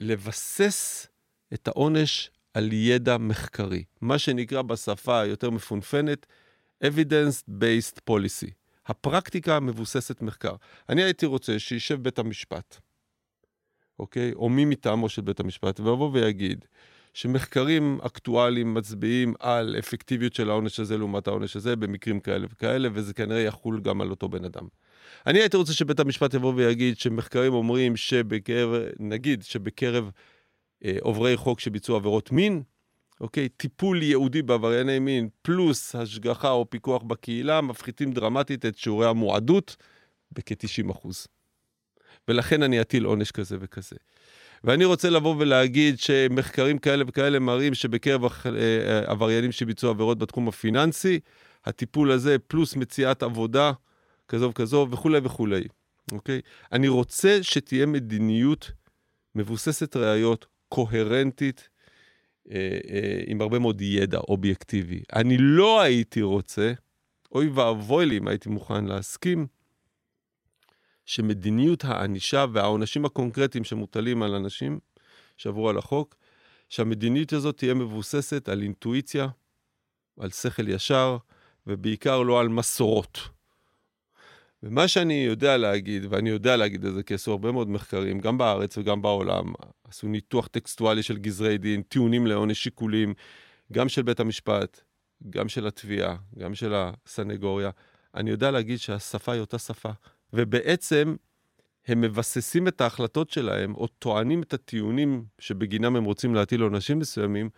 לבסס 0.00 1.06
את 1.54 1.68
העונש 1.68 2.30
על 2.54 2.72
ידע 2.72 3.18
מחקרי, 3.18 3.84
מה 4.00 4.18
שנקרא 4.18 4.62
בשפה 4.62 5.20
היותר 5.20 5.50
מפונפנת 5.50 6.26
evidence-based 6.84 7.98
policy. 8.10 8.50
הפרקטיקה 8.86 9.60
מבוססת 9.60 10.22
מחקר. 10.22 10.54
אני 10.88 11.02
הייתי 11.02 11.26
רוצה 11.26 11.58
שישב 11.58 12.02
בית 12.02 12.18
המשפט, 12.18 12.80
אוקיי? 13.98 14.32
או 14.32 14.48
מי 14.48 14.64
מטעמו 14.64 15.08
של 15.08 15.22
בית 15.22 15.40
המשפט, 15.40 15.80
ויבוא 15.80 16.10
ויגיד 16.12 16.64
שמחקרים 17.14 17.98
אקטואליים 18.02 18.74
מצביעים 18.74 19.34
על 19.38 19.76
אפקטיביות 19.78 20.34
של 20.34 20.50
העונש 20.50 20.80
הזה 20.80 20.98
לעומת 20.98 21.26
העונש 21.26 21.56
הזה 21.56 21.76
במקרים 21.76 22.20
כאלה 22.20 22.46
וכאלה, 22.50 22.88
וזה 22.92 23.14
כנראה 23.14 23.40
יחול 23.40 23.80
גם 23.80 24.00
על 24.00 24.10
אותו 24.10 24.28
בן 24.28 24.44
אדם. 24.44 24.68
אני 25.26 25.38
הייתי 25.38 25.56
רוצה 25.56 25.72
שבית 25.72 26.00
המשפט 26.00 26.34
יבוא 26.34 26.52
ויגיד 26.56 26.98
שמחקרים 26.98 27.52
אומרים 27.52 27.96
שבקרב, 27.96 28.82
נגיד 28.98 29.42
שבקרב 29.42 30.10
אה, 30.84 30.96
עוברי 31.00 31.36
חוק 31.36 31.60
שביצעו 31.60 31.96
עבירות 31.96 32.32
מין, 32.32 32.62
אוקיי? 33.20 33.48
טיפול 33.48 34.02
ייעודי 34.02 34.42
בעברייני 34.42 34.98
מין 34.98 35.28
פלוס 35.42 35.94
השגחה 35.94 36.50
או 36.50 36.70
פיקוח 36.70 37.02
בקהילה 37.02 37.60
מפחיתים 37.60 38.12
דרמטית 38.12 38.66
את 38.66 38.78
שיעורי 38.78 39.06
המועדות 39.06 39.76
בכ-90%. 40.32 41.08
ולכן 42.28 42.62
אני 42.62 42.80
אטיל 42.80 43.04
עונש 43.04 43.30
כזה 43.30 43.56
וכזה. 43.60 43.96
ואני 44.64 44.84
רוצה 44.84 45.10
לבוא 45.10 45.34
ולהגיד 45.38 45.98
שמחקרים 45.98 46.78
כאלה 46.78 47.04
וכאלה 47.06 47.38
מראים 47.38 47.74
שבקרב 47.74 48.24
אה, 48.24 48.30
עבריינים 49.06 49.52
שביצעו 49.52 49.90
עבירות 49.90 50.18
בתחום 50.18 50.48
הפיננסי, 50.48 51.20
הטיפול 51.64 52.10
הזה 52.12 52.36
פלוס 52.38 52.76
מציאת 52.76 53.22
עבודה 53.22 53.72
כזו 54.28 54.50
וכזו 54.50 54.88
וכולי 54.90 55.18
וכולי, 55.22 55.64
אוקיי? 56.12 56.40
אני 56.72 56.88
רוצה 56.88 57.38
שתהיה 57.42 57.86
מדיניות 57.86 58.72
מבוססת 59.34 59.96
ראיות, 59.96 60.46
קוהרנטית, 60.68 61.68
אה, 62.50 62.78
אה, 62.88 63.22
עם 63.26 63.40
הרבה 63.40 63.58
מאוד 63.58 63.80
ידע 63.80 64.18
אובייקטיבי. 64.18 65.02
אני 65.12 65.36
לא 65.38 65.80
הייתי 65.80 66.22
רוצה, 66.22 66.72
אוי 67.32 67.48
ואבוי 67.48 68.06
לי 68.06 68.18
אם 68.18 68.28
הייתי 68.28 68.48
מוכן 68.48 68.84
להסכים, 68.84 69.46
שמדיניות 71.04 71.84
הענישה 71.84 72.44
והעונשים 72.52 73.04
הקונקרטיים 73.04 73.64
שמוטלים 73.64 74.22
על 74.22 74.34
אנשים 74.34 74.78
שעברו 75.36 75.68
על 75.68 75.78
החוק, 75.78 76.16
שהמדיניות 76.68 77.32
הזאת 77.32 77.56
תהיה 77.56 77.74
מבוססת 77.74 78.48
על 78.48 78.62
אינטואיציה, 78.62 79.28
על 80.20 80.30
שכל 80.30 80.68
ישר, 80.68 81.16
ובעיקר 81.66 82.22
לא 82.22 82.40
על 82.40 82.48
מסורות. 82.48 83.33
ומה 84.66 84.88
שאני 84.88 85.14
יודע 85.14 85.56
להגיד, 85.56 86.06
ואני 86.08 86.30
יודע 86.30 86.56
להגיד 86.56 86.84
את 86.84 86.94
זה 86.94 87.02
כי 87.02 87.14
עשו 87.14 87.30
הרבה 87.30 87.52
מאוד 87.52 87.70
מחקרים, 87.70 88.18
גם 88.18 88.38
בארץ 88.38 88.78
וגם 88.78 89.02
בעולם, 89.02 89.52
עשו 89.88 90.08
ניתוח 90.08 90.46
טקסטואלי 90.46 91.02
של 91.02 91.18
גזרי 91.18 91.58
דין, 91.58 91.82
טיעונים 91.82 92.26
לעונש 92.26 92.64
שיקולים, 92.64 93.14
גם 93.72 93.88
של 93.88 94.02
בית 94.02 94.20
המשפט, 94.20 94.80
גם 95.30 95.48
של 95.48 95.66
התביעה, 95.66 96.16
גם 96.38 96.54
של 96.54 96.74
הסנגוריה. 96.76 97.70
אני 98.14 98.30
יודע 98.30 98.50
להגיד 98.50 98.78
שהשפה 98.78 99.32
היא 99.32 99.40
אותה 99.40 99.58
שפה, 99.58 99.90
ובעצם 100.32 101.16
הם 101.86 102.00
מבססים 102.00 102.68
את 102.68 102.80
ההחלטות 102.80 103.30
שלהם, 103.30 103.74
או 103.74 103.86
טוענים 103.86 104.42
את 104.42 104.54
הטיעונים 104.54 105.24
שבגינם 105.38 105.96
הם 105.96 106.04
רוצים 106.04 106.34
להטיל 106.34 106.62
עונשים 106.62 106.98
מסוימים, 106.98 107.50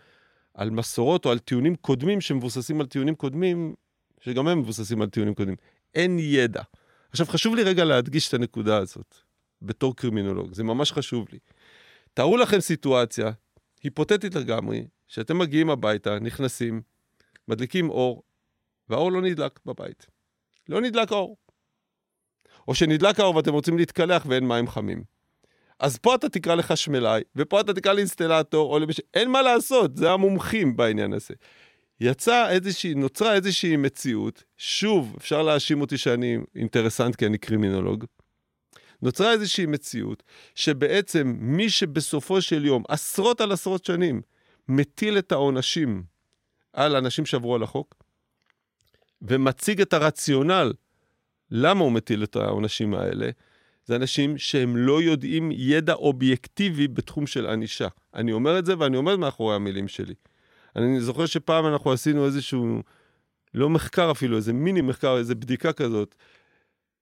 על 0.54 0.70
מסורות 0.70 1.26
או 1.26 1.30
על 1.30 1.38
טיעונים 1.38 1.76
קודמים 1.76 2.20
שמבוססים 2.20 2.80
על 2.80 2.86
טיעונים 2.86 3.14
קודמים, 3.14 3.74
שגם 4.20 4.48
הם 4.48 4.58
מבוססים 4.58 5.02
על 5.02 5.08
טיעונים 5.08 5.34
קודמים. 5.34 5.56
אין 5.94 6.18
ידע. 6.18 6.62
עכשיו, 7.10 7.26
חשוב 7.26 7.54
לי 7.54 7.62
רגע 7.62 7.84
להדגיש 7.84 8.28
את 8.28 8.34
הנקודה 8.34 8.76
הזאת, 8.76 9.14
בתור 9.62 9.96
קרימינולוג, 9.96 10.54
זה 10.54 10.64
ממש 10.64 10.92
חשוב 10.92 11.26
לי. 11.32 11.38
תארו 12.14 12.36
לכם 12.36 12.60
סיטואציה, 12.60 13.30
היפותטית 13.82 14.34
לגמרי, 14.34 14.86
שאתם 15.06 15.38
מגיעים 15.38 15.70
הביתה, 15.70 16.18
נכנסים, 16.18 16.82
מדליקים 17.48 17.90
אור, 17.90 18.22
והאור 18.88 19.12
לא 19.12 19.22
נדלק 19.22 19.60
בבית. 19.66 20.06
לא 20.68 20.80
נדלק 20.80 21.12
האור. 21.12 21.36
או 22.68 22.74
שנדלק 22.74 23.20
האור 23.20 23.36
ואתם 23.36 23.52
רוצים 23.52 23.78
להתקלח 23.78 24.26
ואין 24.28 24.48
מים 24.48 24.68
חמים. 24.68 25.04
אז 25.78 25.98
פה 25.98 26.14
אתה 26.14 26.28
תקרא 26.28 26.54
לחשמלאי, 26.54 27.22
ופה 27.36 27.60
אתה 27.60 27.74
תקרא 27.74 27.92
לאינסטלטור, 27.92 28.72
או 28.72 28.78
למש... 28.78 29.00
אין 29.14 29.30
מה 29.30 29.42
לעשות, 29.42 29.96
זה 29.96 30.10
המומחים 30.10 30.76
בעניין 30.76 31.12
הזה. 31.12 31.34
יצא 32.00 32.48
איזושהי, 32.50 32.94
נוצרה 32.94 33.34
איזושהי 33.34 33.76
מציאות, 33.76 34.42
שוב, 34.56 35.14
אפשר 35.18 35.42
להאשים 35.42 35.80
אותי 35.80 35.98
שאני 35.98 36.38
אינטרסנט 36.54 37.16
כי 37.16 37.26
אני 37.26 37.38
קרימינולוג, 37.38 38.04
נוצרה 39.02 39.32
איזושהי 39.32 39.66
מציאות 39.66 40.22
שבעצם 40.54 41.36
מי 41.38 41.70
שבסופו 41.70 42.42
של 42.42 42.64
יום, 42.64 42.82
עשרות 42.88 43.40
על 43.40 43.52
עשרות 43.52 43.84
שנים, 43.84 44.22
מטיל 44.68 45.18
את 45.18 45.32
העונשים 45.32 46.02
על 46.72 46.96
אנשים 46.96 47.26
שעברו 47.26 47.54
על 47.54 47.62
החוק, 47.62 47.94
ומציג 49.22 49.80
את 49.80 49.92
הרציונל 49.92 50.72
למה 51.50 51.80
הוא 51.80 51.92
מטיל 51.92 52.24
את 52.24 52.36
העונשים 52.36 52.94
האלה, 52.94 53.30
זה 53.84 53.96
אנשים 53.96 54.38
שהם 54.38 54.76
לא 54.76 55.02
יודעים 55.02 55.50
ידע 55.52 55.92
אובייקטיבי 55.92 56.88
בתחום 56.88 57.26
של 57.26 57.46
ענישה. 57.46 57.88
אני 58.14 58.32
אומר 58.32 58.58
את 58.58 58.66
זה 58.66 58.78
ואני 58.78 58.96
עומד 58.96 59.16
מאחורי 59.16 59.54
המילים 59.54 59.88
שלי. 59.88 60.14
אני 60.76 61.00
זוכר 61.00 61.26
שפעם 61.26 61.66
אנחנו 61.66 61.92
עשינו 61.92 62.26
איזשהו, 62.26 62.82
לא 63.54 63.70
מחקר 63.70 64.10
אפילו, 64.10 64.36
איזה 64.36 64.52
מיני 64.52 64.80
מחקר, 64.80 65.16
איזה 65.16 65.34
בדיקה 65.34 65.72
כזאת. 65.72 66.14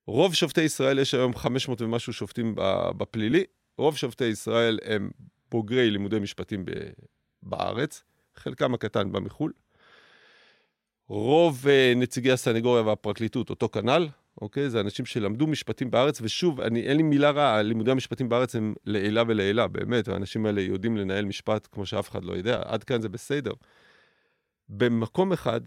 רוב 0.07 0.35
שופטי 0.35 0.63
ישראל, 0.63 0.99
יש 0.99 1.15
היום 1.15 1.35
500 1.35 1.83
ומשהו 1.83 2.13
שופטים 2.13 2.55
בפלילי, 2.97 3.45
רוב 3.79 3.97
שופטי 3.97 4.25
ישראל 4.25 4.79
הם 4.85 5.11
בוגרי 5.51 5.91
לימודי 5.91 6.19
משפטים 6.19 6.65
בארץ, 7.43 8.03
חלקם 8.35 8.75
הקטן 8.75 9.13
בא 9.13 9.21
מחו"ל. 9.21 9.53
רוב 11.09 11.65
uh, 11.65 11.99
נציגי 11.99 12.33
הסנגוריה 12.33 12.83
והפרקליטות, 12.83 13.51
אותו 13.51 13.69
כנ"ל, 13.69 14.09
אוקיי? 14.43 14.71
זה 14.71 14.81
אנשים 14.81 15.07
שלמדו 15.07 15.47
משפטים 15.47 15.91
בארץ, 15.91 16.21
ושוב, 16.23 16.61
אני, 16.61 16.81
אין 16.81 16.97
לי 16.97 17.03
מילה 17.03 17.31
רעה, 17.31 17.63
לימודי 17.63 17.91
המשפטים 17.91 18.29
בארץ 18.29 18.57
הם 18.57 18.75
לעילה 18.85 19.23
ולעילה, 19.27 19.69
באמת, 19.69 20.09
האנשים 20.09 20.47
האלה 20.47 20.61
יודעים 20.61 20.97
לנהל 20.97 21.25
משפט 21.25 21.69
כמו 21.73 21.87
שאף 21.87 22.11
אחד 22.11 22.25
לא 22.25 22.33
יודע, 22.33 22.63
עד 22.65 22.85
כאן 22.85 23.01
זה 23.01 23.09
בסדר. 23.09 23.53
במקום 24.69 25.33
אחד, 25.33 25.61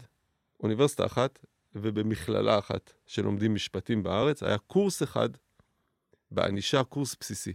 אוניברסיטה 0.62 1.06
אחת, 1.06 1.38
ובמכללה 1.74 2.58
אחת 2.58 2.92
שלומדים 3.06 3.54
משפטים 3.54 4.02
בארץ, 4.02 4.42
היה 4.42 4.58
קורס 4.58 5.02
אחד 5.02 5.28
בענישה, 6.30 6.84
קורס 6.84 7.16
בסיסי. 7.20 7.52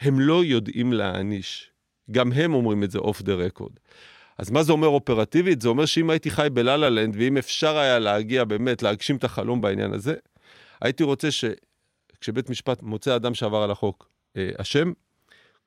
הם 0.00 0.20
לא 0.20 0.44
יודעים 0.44 0.92
להעניש. 0.92 1.72
גם 2.10 2.32
הם 2.32 2.54
אומרים 2.54 2.84
את 2.84 2.90
זה 2.90 2.98
אוף 2.98 3.22
דה 3.22 3.34
רקורד. 3.34 3.72
אז 4.38 4.50
מה 4.50 4.62
זה 4.62 4.72
אומר 4.72 4.88
אופרטיבית? 4.88 5.62
זה 5.62 5.68
אומר 5.68 5.86
שאם 5.86 6.10
הייתי 6.10 6.30
חי 6.30 6.48
בלה 6.52 6.76
לנד, 6.76 7.16
ואם 7.16 7.36
אפשר 7.36 7.76
היה 7.76 7.98
להגיע 7.98 8.44
באמת, 8.44 8.82
להגשים 8.82 9.16
את 9.16 9.24
החלום 9.24 9.60
בעניין 9.60 9.92
הזה, 9.92 10.14
הייתי 10.80 11.02
רוצה 11.02 11.28
שכשבית 11.30 12.50
משפט 12.50 12.82
מוצא 12.82 13.16
אדם 13.16 13.34
שעבר 13.34 13.62
על 13.62 13.70
החוק 13.70 14.08
אה, 14.36 14.50
אשם, 14.56 14.92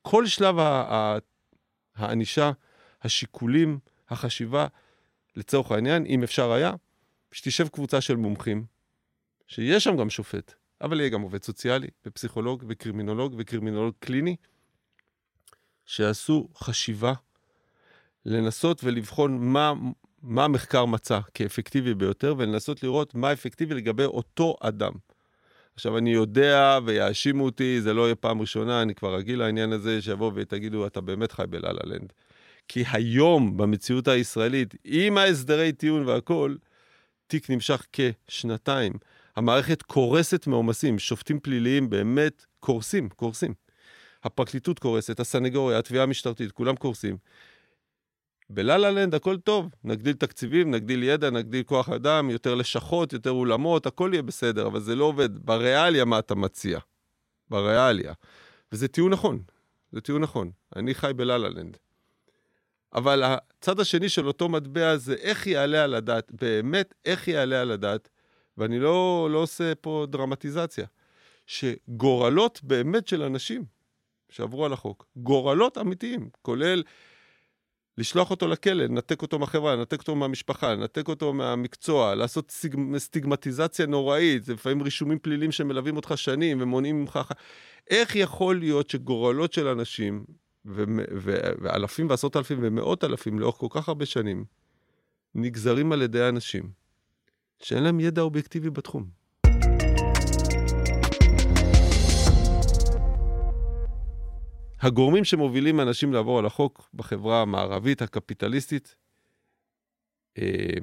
כל 0.02 0.26
שלב 0.26 0.56
הענישה, 1.96 2.52
השיקולים, 3.02 3.80
החשיבה, 4.10 4.68
לצורך 5.36 5.72
העניין, 5.72 6.06
אם 6.06 6.24
אפשר 6.24 6.52
היה, 6.52 6.74
שתשב 7.32 7.68
קבוצה 7.68 8.02
של 8.02 8.16
מומחים, 8.16 8.66
שיש 9.48 9.84
שם 9.84 9.98
גם 9.98 10.10
שופט, 10.10 10.54
אבל 10.82 11.00
יהיה 11.00 11.10
גם 11.10 11.22
עובד 11.22 11.44
סוציאלי, 11.44 11.88
ופסיכולוג, 12.06 12.64
וקרימינולוג, 12.68 13.36
וקרימינולוג 13.38 13.94
קליני, 14.00 14.36
שיעשו 15.86 16.50
חשיבה 16.56 17.14
לנסות 18.26 18.84
ולבחון 18.84 19.38
מה, 19.40 19.74
מה 20.22 20.44
המחקר 20.46 20.86
מצא 20.86 21.20
כאפקטיבי 21.34 21.94
ביותר, 21.94 22.36
ולנסות 22.38 22.84
לראות 22.84 23.16
מה 23.16 23.34
אפקטיבי 23.34 23.76
לגבי 23.76 24.06
אותו 24.06 24.56
אדם. 24.60 24.92
עכשיו, 25.76 25.98
אני 25.98 26.14
יודע 26.14 26.80
ויאשימו 26.86 27.46
אותי, 27.46 27.82
זה 27.82 27.94
לא 27.94 28.06
יהיה 28.06 28.16
פעם 28.16 28.42
ראשונה, 28.42 28.82
אני 28.82 28.96
כבר 28.96 29.16
רגיל 29.16 29.40
לעניין 29.40 29.72
הזה, 29.72 30.02
שיבואו 30.02 30.32
ותגידו, 30.36 30.88
אתה 30.88 31.02
באמת 31.02 31.32
חי 31.32 31.44
בלה-לה 31.50 31.82
לנד. 31.84 32.14
כי 32.68 32.84
היום, 32.92 33.58
במציאות 33.58 34.08
הישראלית, 34.08 34.76
עם 34.84 35.18
ההסדרי 35.18 35.72
טיעון 35.72 36.06
והכול, 36.06 36.58
תיק 37.28 37.50
נמשך 37.50 37.88
כשנתיים. 37.94 38.94
המערכת 39.36 39.82
קורסת 39.82 40.48
מעומסים, 40.48 41.00
שופטים 41.00 41.40
פליליים 41.40 41.90
באמת 41.90 42.46
קורסים, 42.60 43.10
קורסים. 43.10 43.54
הפרקליטות 44.24 44.80
קורסת, 44.80 45.20
הסנגוריה, 45.20 45.80
התביעה 45.80 46.04
המשטרתית, 46.04 46.52
כולם 46.52 46.76
קורסים. 46.76 47.18
בלה-לה 48.54 48.92
לנד 48.92 49.16
הכל 49.16 49.38
טוב, 49.38 49.70
נגדיל 49.84 50.14
תקציבים, 50.14 50.72
נגדיל 50.72 51.04
ידע, 51.04 51.30
נגדיל 51.30 51.64
כוח 51.64 51.90
אדם, 51.90 52.30
יותר 52.30 52.56
לשכות, 52.56 53.14
יותר 53.14 53.32
אולמות, 53.32 53.86
הכל 53.86 54.10
יהיה 54.14 54.22
בסדר, 54.22 54.68
אבל 54.68 54.80
זה 54.80 54.96
לא 54.96 55.06
עובד. 55.06 55.46
בריאליה 55.46 56.06
מה 56.06 56.20
אתה 56.20 56.36
מציע? 56.36 56.80
בריאליה. 57.50 58.14
וזה 58.72 58.88
טיעון 58.88 59.12
נכון, 59.12 59.40
זה 59.92 60.02
טיעון 60.02 60.22
נכון. 60.22 60.52
אני 60.76 60.94
חי 60.94 61.12
בלה-לה 61.16 61.50
לנד. 61.50 61.78
אבל 62.94 63.24
הצד 63.24 63.80
השני 63.80 64.10
של 64.10 64.28
אותו 64.28 64.50
מטבע 64.50 64.98
זה 64.98 65.14
איך 65.14 65.48
יעלה 65.48 65.84
על 65.84 65.94
הדעת, 65.94 66.32
באמת 66.42 66.94
איך 67.06 67.28
יעלה 67.28 67.62
על 67.62 67.72
הדעת, 67.72 68.10
ואני 68.58 68.80
לא, 68.80 69.30
לא 69.32 69.38
עושה 69.38 69.76
פה 69.76 70.06
דרמטיזציה, 70.10 70.86
שגורלות 71.46 72.60
באמת 72.64 73.08
של 73.08 73.24
אנשים 73.24 73.66
שעברו 74.30 74.66
על 74.66 74.74
החוק, 74.74 75.06
גורלות 75.16 75.78
אמיתיים, 75.78 76.30
כולל 76.42 76.84
לשלוח 78.02 78.32
אותו 78.32 78.48
לכלא, 78.48 78.84
לנתק 78.84 79.22
אותו 79.22 79.40
מהחברה, 79.40 79.76
לנתק 79.76 80.00
אותו 80.00 80.16
מהמשפחה, 80.16 80.74
לנתק 80.74 81.08
אותו 81.08 81.34
מהמקצוע, 81.34 82.16
לעשות 82.16 82.52
סטיג... 82.52 82.76
סטיגמטיזציה 82.98 83.86
נוראית, 83.86 84.44
זה 84.44 84.54
לפעמים 84.54 84.82
רישומים 84.82 85.20
פליליים 85.20 85.52
שמלווים 85.52 85.96
אותך 85.96 86.14
שנים 86.16 86.62
ומונעים 86.62 87.02
ממך... 87.02 87.20
איך 87.90 88.16
יכול 88.16 88.60
להיות 88.60 88.90
שגורלות 88.90 89.54
של 89.54 89.68
אנשים, 89.68 90.26
ו... 90.66 90.84
ו... 91.16 91.36
ואלפים 91.62 92.10
ועשרות 92.10 92.38
אלפים 92.38 92.60
ומאות 92.62 93.04
אלפים 93.04 93.40
לאורך 93.40 93.56
כל 93.56 93.68
כך 93.70 93.90
הרבה 93.90 94.06
שנים, 94.06 94.46
נגזרים 95.36 95.92
על 95.92 96.02
ידי 96.02 96.30
אנשים 96.30 96.70
שאין 97.64 97.84
להם 97.84 98.00
ידע 98.00 98.22
אובייקטיבי 98.22 98.70
בתחום? 98.70 99.21
הגורמים 104.82 105.24
שמובילים 105.24 105.80
אנשים 105.80 106.14
לעבור 106.14 106.40
על 106.40 106.46
החוק 106.46 106.90
בחברה 106.94 107.42
המערבית 107.42 108.02
הקפיטליסטית, 108.02 108.96
אה, 110.38 110.78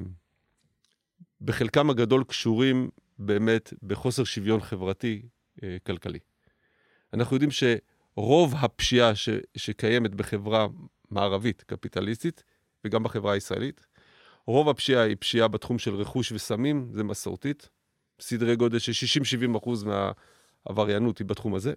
בחלקם 1.40 1.90
הגדול 1.90 2.24
קשורים 2.24 2.90
באמת 3.18 3.74
בחוסר 3.82 4.24
שוויון 4.24 4.60
חברתי-כלכלי. 4.60 6.18
אה, 6.18 6.48
אנחנו 7.14 7.36
יודעים 7.36 7.50
שרוב 7.50 8.54
הפשיעה 8.54 9.14
ש, 9.14 9.28
שקיימת 9.56 10.14
בחברה 10.14 10.66
מערבית 11.10 11.62
קפיטליסטית, 11.62 12.44
וגם 12.84 13.02
בחברה 13.02 13.32
הישראלית, 13.32 13.86
רוב 14.46 14.68
הפשיעה 14.68 15.02
היא 15.02 15.16
פשיעה 15.20 15.48
בתחום 15.48 15.78
של 15.78 15.94
רכוש 15.94 16.32
וסמים, 16.32 16.88
זה 16.92 17.04
מסורתית. 17.04 17.68
סדרי 18.20 18.56
גודל 18.56 18.78
של 18.78 18.92
60-70 19.52 19.58
אחוז 19.58 19.84
מהעבריינות 19.84 21.18
היא 21.18 21.26
בתחום 21.26 21.54
הזה. 21.54 21.72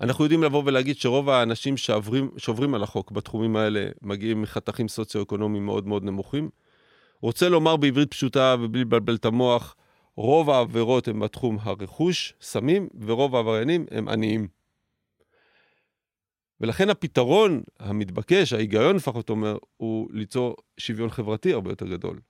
אנחנו 0.00 0.24
יודעים 0.24 0.42
לבוא 0.42 0.62
ולהגיד 0.66 0.96
שרוב 0.96 1.28
האנשים 1.28 1.76
שעוברים, 1.76 2.30
שעוברים 2.36 2.74
על 2.74 2.82
החוק 2.82 3.10
בתחומים 3.10 3.56
האלה 3.56 3.88
מגיעים 4.02 4.42
מחתכים 4.42 4.88
סוציו-אקונומיים 4.88 5.66
מאוד 5.66 5.86
מאוד 5.86 6.04
נמוכים. 6.04 6.50
רוצה 7.20 7.48
לומר 7.48 7.76
בעברית 7.76 8.10
פשוטה 8.10 8.56
ובלי 8.60 8.80
לבלבל 8.80 9.14
את 9.14 9.24
המוח, 9.24 9.76
רוב 10.16 10.50
העבירות 10.50 11.08
הן 11.08 11.20
בתחום 11.20 11.58
הרכוש, 11.60 12.34
סמים, 12.40 12.88
ורוב 13.00 13.36
העבריינים 13.36 13.86
הם 13.90 14.08
עניים. 14.08 14.48
ולכן 16.60 16.90
הפתרון 16.90 17.62
המתבקש, 17.78 18.52
ההיגיון 18.52 18.96
לפחות 18.96 19.30
אומר, 19.30 19.58
הוא 19.76 20.08
ליצור 20.12 20.56
שוויון 20.78 21.10
חברתי 21.10 21.52
הרבה 21.52 21.70
יותר 21.70 21.86
גדול, 21.86 22.20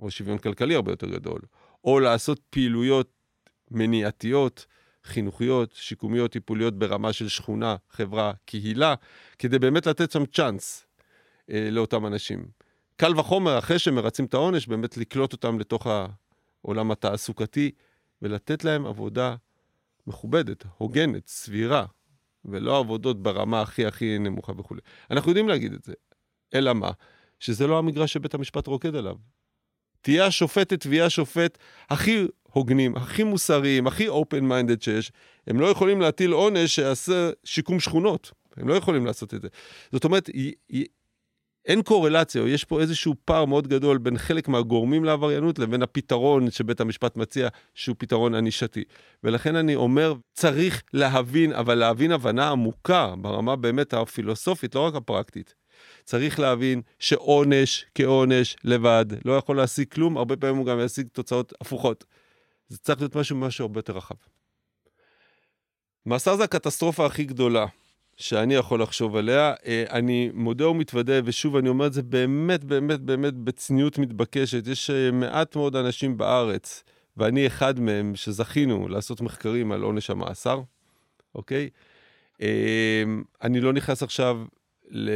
או 0.00 0.10
שוויון 0.10 0.38
כלכלי 0.38 0.74
הרבה 0.74 0.92
יותר 0.92 1.06
גדול, 1.06 1.40
או 1.84 2.00
לעשות 2.00 2.40
פעילויות 2.50 3.10
מניעתיות, 3.70 4.66
חינוכיות, 5.08 5.72
שיקומיות, 5.72 6.32
טיפוליות 6.32 6.78
ברמה 6.78 7.12
של 7.12 7.28
שכונה, 7.28 7.76
חברה, 7.90 8.32
קהילה, 8.44 8.94
כדי 9.38 9.58
באמת 9.58 9.86
לתת 9.86 10.10
שם 10.10 10.26
צ'אנס 10.26 10.86
אה, 11.50 11.68
לאותם 11.70 12.06
אנשים. 12.06 12.44
קל 12.96 13.18
וחומר, 13.18 13.58
אחרי 13.58 13.78
שמרצים 13.78 14.24
את 14.24 14.34
העונש, 14.34 14.66
באמת 14.66 14.96
לקלוט 14.96 15.32
אותם 15.32 15.58
לתוך 15.58 15.86
העולם 16.64 16.90
התעסוקתי 16.90 17.70
ולתת 18.22 18.64
להם 18.64 18.86
עבודה 18.86 19.36
מכובדת, 20.06 20.64
הוגנת, 20.78 21.26
סבירה, 21.26 21.86
ולא 22.44 22.78
עבודות 22.78 23.22
ברמה 23.22 23.60
הכי 23.60 23.86
הכי 23.86 24.18
נמוכה 24.18 24.52
וכולי. 24.56 24.80
אנחנו 25.10 25.30
יודעים 25.30 25.48
להגיד 25.48 25.72
את 25.72 25.84
זה, 25.84 25.92
אלא 26.54 26.72
מה? 26.72 26.90
שזה 27.40 27.66
לא 27.66 27.78
המגרש 27.78 28.12
שבית 28.12 28.34
המשפט 28.34 28.66
רוקד 28.66 28.94
עליו. 28.94 29.16
תהיה 30.00 30.26
השופטת 30.26 30.86
ויהיה 30.86 31.06
השופט 31.06 31.58
הכי 31.90 32.26
הוגנים, 32.42 32.96
הכי 32.96 33.24
מוסריים, 33.24 33.86
הכי 33.86 34.08
open 34.08 34.42
minded 34.50 34.84
שיש, 34.84 35.12
הם 35.46 35.60
לא 35.60 35.66
יכולים 35.66 36.00
להטיל 36.00 36.32
עונש 36.32 36.74
שיעשה 36.74 37.30
שיקום 37.44 37.80
שכונות. 37.80 38.32
הם 38.56 38.68
לא 38.68 38.74
יכולים 38.74 39.06
לעשות 39.06 39.34
את 39.34 39.42
זה. 39.42 39.48
זאת 39.92 40.04
אומרת, 40.04 40.30
אין 41.68 41.82
קורלציה, 41.82 42.42
או 42.42 42.48
יש 42.48 42.64
פה 42.64 42.80
איזשהו 42.80 43.14
פער 43.24 43.44
מאוד 43.44 43.68
גדול 43.68 43.98
בין 43.98 44.18
חלק 44.18 44.48
מהגורמים 44.48 45.04
לעבריינות 45.04 45.58
לבין 45.58 45.82
הפתרון 45.82 46.50
שבית 46.50 46.80
המשפט 46.80 47.16
מציע, 47.16 47.48
שהוא 47.74 47.96
פתרון 47.98 48.34
ענישתי. 48.34 48.84
ולכן 49.24 49.56
אני 49.56 49.74
אומר, 49.74 50.14
צריך 50.34 50.82
להבין, 50.92 51.52
אבל 51.52 51.74
להבין 51.74 52.12
הבנה 52.12 52.50
עמוקה, 52.50 53.14
ברמה 53.18 53.56
באמת 53.56 53.94
הפילוסופית, 53.94 54.74
לא 54.74 54.80
רק 54.80 54.94
הפרקטית. 54.94 55.54
צריך 56.08 56.40
להבין 56.40 56.82
שעונש 56.98 57.84
כעונש 57.94 58.56
לבד 58.64 59.06
לא 59.24 59.32
יכול 59.32 59.56
להשיג 59.56 59.88
כלום, 59.88 60.16
הרבה 60.16 60.36
פעמים 60.36 60.56
הוא 60.56 60.66
גם 60.66 60.80
ישיג 60.84 61.08
תוצאות 61.08 61.52
הפוכות. 61.60 62.04
זה 62.68 62.78
צריך 62.78 63.00
להיות 63.00 63.16
משהו 63.16 63.36
משהו 63.36 63.64
הרבה 63.64 63.78
יותר 63.78 63.92
רחב. 63.92 64.14
מאסר 66.06 66.36
זה 66.36 66.44
הקטסטרופה 66.44 67.06
הכי 67.06 67.24
גדולה 67.24 67.66
שאני 68.16 68.54
יכול 68.54 68.82
לחשוב 68.82 69.16
עליה. 69.16 69.54
אה, 69.66 69.84
אני 69.90 70.30
מודה 70.34 70.68
ומתוודה, 70.68 71.20
ושוב, 71.24 71.56
אני 71.56 71.68
אומר 71.68 71.86
את 71.86 71.92
זה 71.92 72.02
באמת, 72.02 72.64
באמת, 72.64 73.00
באמת 73.00 73.34
בצניעות 73.34 73.98
מתבקשת. 73.98 74.66
יש 74.66 74.90
אה, 74.90 75.10
מעט 75.10 75.56
מאוד 75.56 75.76
אנשים 75.76 76.16
בארץ, 76.16 76.84
ואני 77.16 77.46
אחד 77.46 77.80
מהם, 77.80 78.16
שזכינו 78.16 78.88
לעשות 78.88 79.20
מחקרים 79.20 79.72
על 79.72 79.82
עונש 79.82 80.10
המאסר, 80.10 80.60
אוקיי? 81.34 81.68
אה, 82.42 83.02
אני 83.42 83.60
לא 83.60 83.72
נכנס 83.72 84.02
עכשיו 84.02 84.38
ל... 84.90 85.10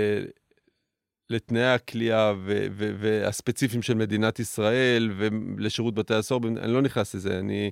לתנאי 1.30 1.72
הכליאה 1.72 2.32
והספציפיים 2.76 3.82
של 3.82 3.94
מדינת 3.94 4.40
ישראל 4.40 5.12
ולשירות 5.16 5.94
בתי 5.94 6.14
הסוהר, 6.14 6.40
אני 6.46 6.72
לא 6.72 6.82
נכנס 6.82 7.14
לזה, 7.14 7.38
אני 7.38 7.70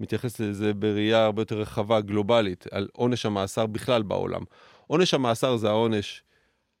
מתייחס 0.00 0.40
לזה 0.40 0.74
בראייה 0.74 1.24
הרבה 1.24 1.42
יותר 1.42 1.60
רחבה, 1.60 2.00
גלובלית, 2.00 2.66
על 2.70 2.88
עונש 2.92 3.26
המאסר 3.26 3.66
בכלל 3.66 4.02
בעולם. 4.02 4.42
עונש 4.86 5.14
המאסר 5.14 5.56
זה 5.56 5.68
העונש 5.68 6.22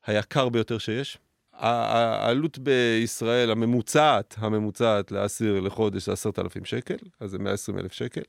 היקר 0.06 0.48
ביותר 0.48 0.78
שיש. 0.78 1.18
העלות 1.52 2.58
בישראל, 2.58 3.50
הממוצעת, 3.50 4.34
הממוצעת 4.38 5.12
לאסיר 5.12 5.60
לחודש 5.60 6.06
זה 6.06 6.12
עשרת 6.12 6.38
אלפים 6.38 6.64
שקל, 6.64 6.96
אז 7.20 7.30
זה 7.30 7.38
120 7.38 7.78
אלף 7.78 7.92
שקל. 7.92 8.22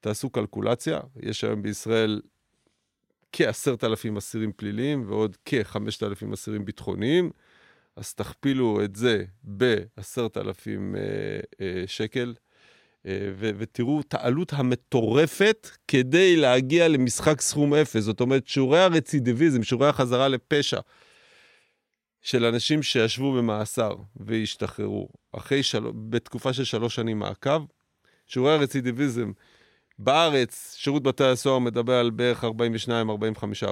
תעשו 0.00 0.30
קלקולציה, 0.30 1.00
יש 1.22 1.44
היום 1.44 1.62
בישראל 1.62 2.20
כעשרת 3.36 3.84
אלפים 3.84 4.16
אסירים 4.16 4.52
פליליים 4.52 5.04
ועוד 5.08 5.36
כחמשת 5.44 6.02
אלפים 6.02 6.32
אסירים 6.32 6.64
ביטחוניים, 6.64 7.30
אז 7.96 8.14
תכפילו 8.14 8.84
את 8.84 8.96
זה 8.96 9.24
בעשרת 9.42 10.36
אלפים 10.36 10.96
אה, 10.96 11.02
אה, 11.60 11.84
שקל, 11.86 12.34
אה, 13.06 13.32
ו- 13.36 13.50
ותראו 13.58 14.00
את 14.00 14.14
העלות 14.14 14.52
המטורפת 14.52 15.70
כדי 15.88 16.36
להגיע 16.36 16.88
למשחק 16.88 17.40
סכום 17.40 17.74
אפס. 17.74 18.02
זאת 18.02 18.20
אומרת, 18.20 18.46
שיעורי 18.46 18.80
הרצידיביזם, 18.80 19.62
שיעורי 19.62 19.88
החזרה 19.88 20.28
לפשע 20.28 20.80
של 22.22 22.44
אנשים 22.44 22.82
שישבו 22.82 23.32
במאסר 23.32 23.94
והשתחררו 24.16 25.08
אחרי 25.32 25.62
של... 25.62 25.84
בתקופה 26.08 26.52
של 26.52 26.64
שלוש 26.64 26.94
שנים 26.94 27.18
מעקב, 27.18 27.64
שיעורי 28.26 28.52
הרצידיביזם 28.52 29.32
בארץ, 29.98 30.74
שירות 30.78 31.02
בתי 31.02 31.24
הסוהר 31.24 31.58
מדבר 31.58 31.92
על 31.92 32.10
בערך 32.10 32.44
42-45 32.44 32.48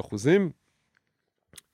אחוזים. 0.01 0.51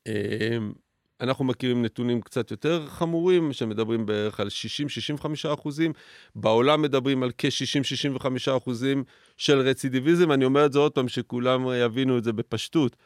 אמ, 0.06 0.72
אנחנו 1.20 1.44
מכירים 1.44 1.82
נתונים 1.82 2.20
קצת 2.20 2.50
יותר 2.50 2.86
חמורים, 2.86 3.52
שמדברים 3.52 4.06
בערך 4.06 4.40
על 4.40 4.48
60-65 4.48 5.54
אחוזים. 5.54 5.92
בעולם 6.34 6.82
מדברים 6.82 7.22
על 7.22 7.30
כ-60-65 7.38 8.26
אחוזים 8.56 9.04
של 9.36 9.58
רצידיביזם. 9.58 10.32
אני 10.32 10.44
אומר 10.44 10.66
את 10.66 10.72
זה 10.72 10.78
עוד 10.78 10.92
פעם, 10.92 11.08
שכולם 11.08 11.66
יבינו 11.84 12.18
את 12.18 12.24
זה 12.24 12.32
בפשטות. 12.32 12.96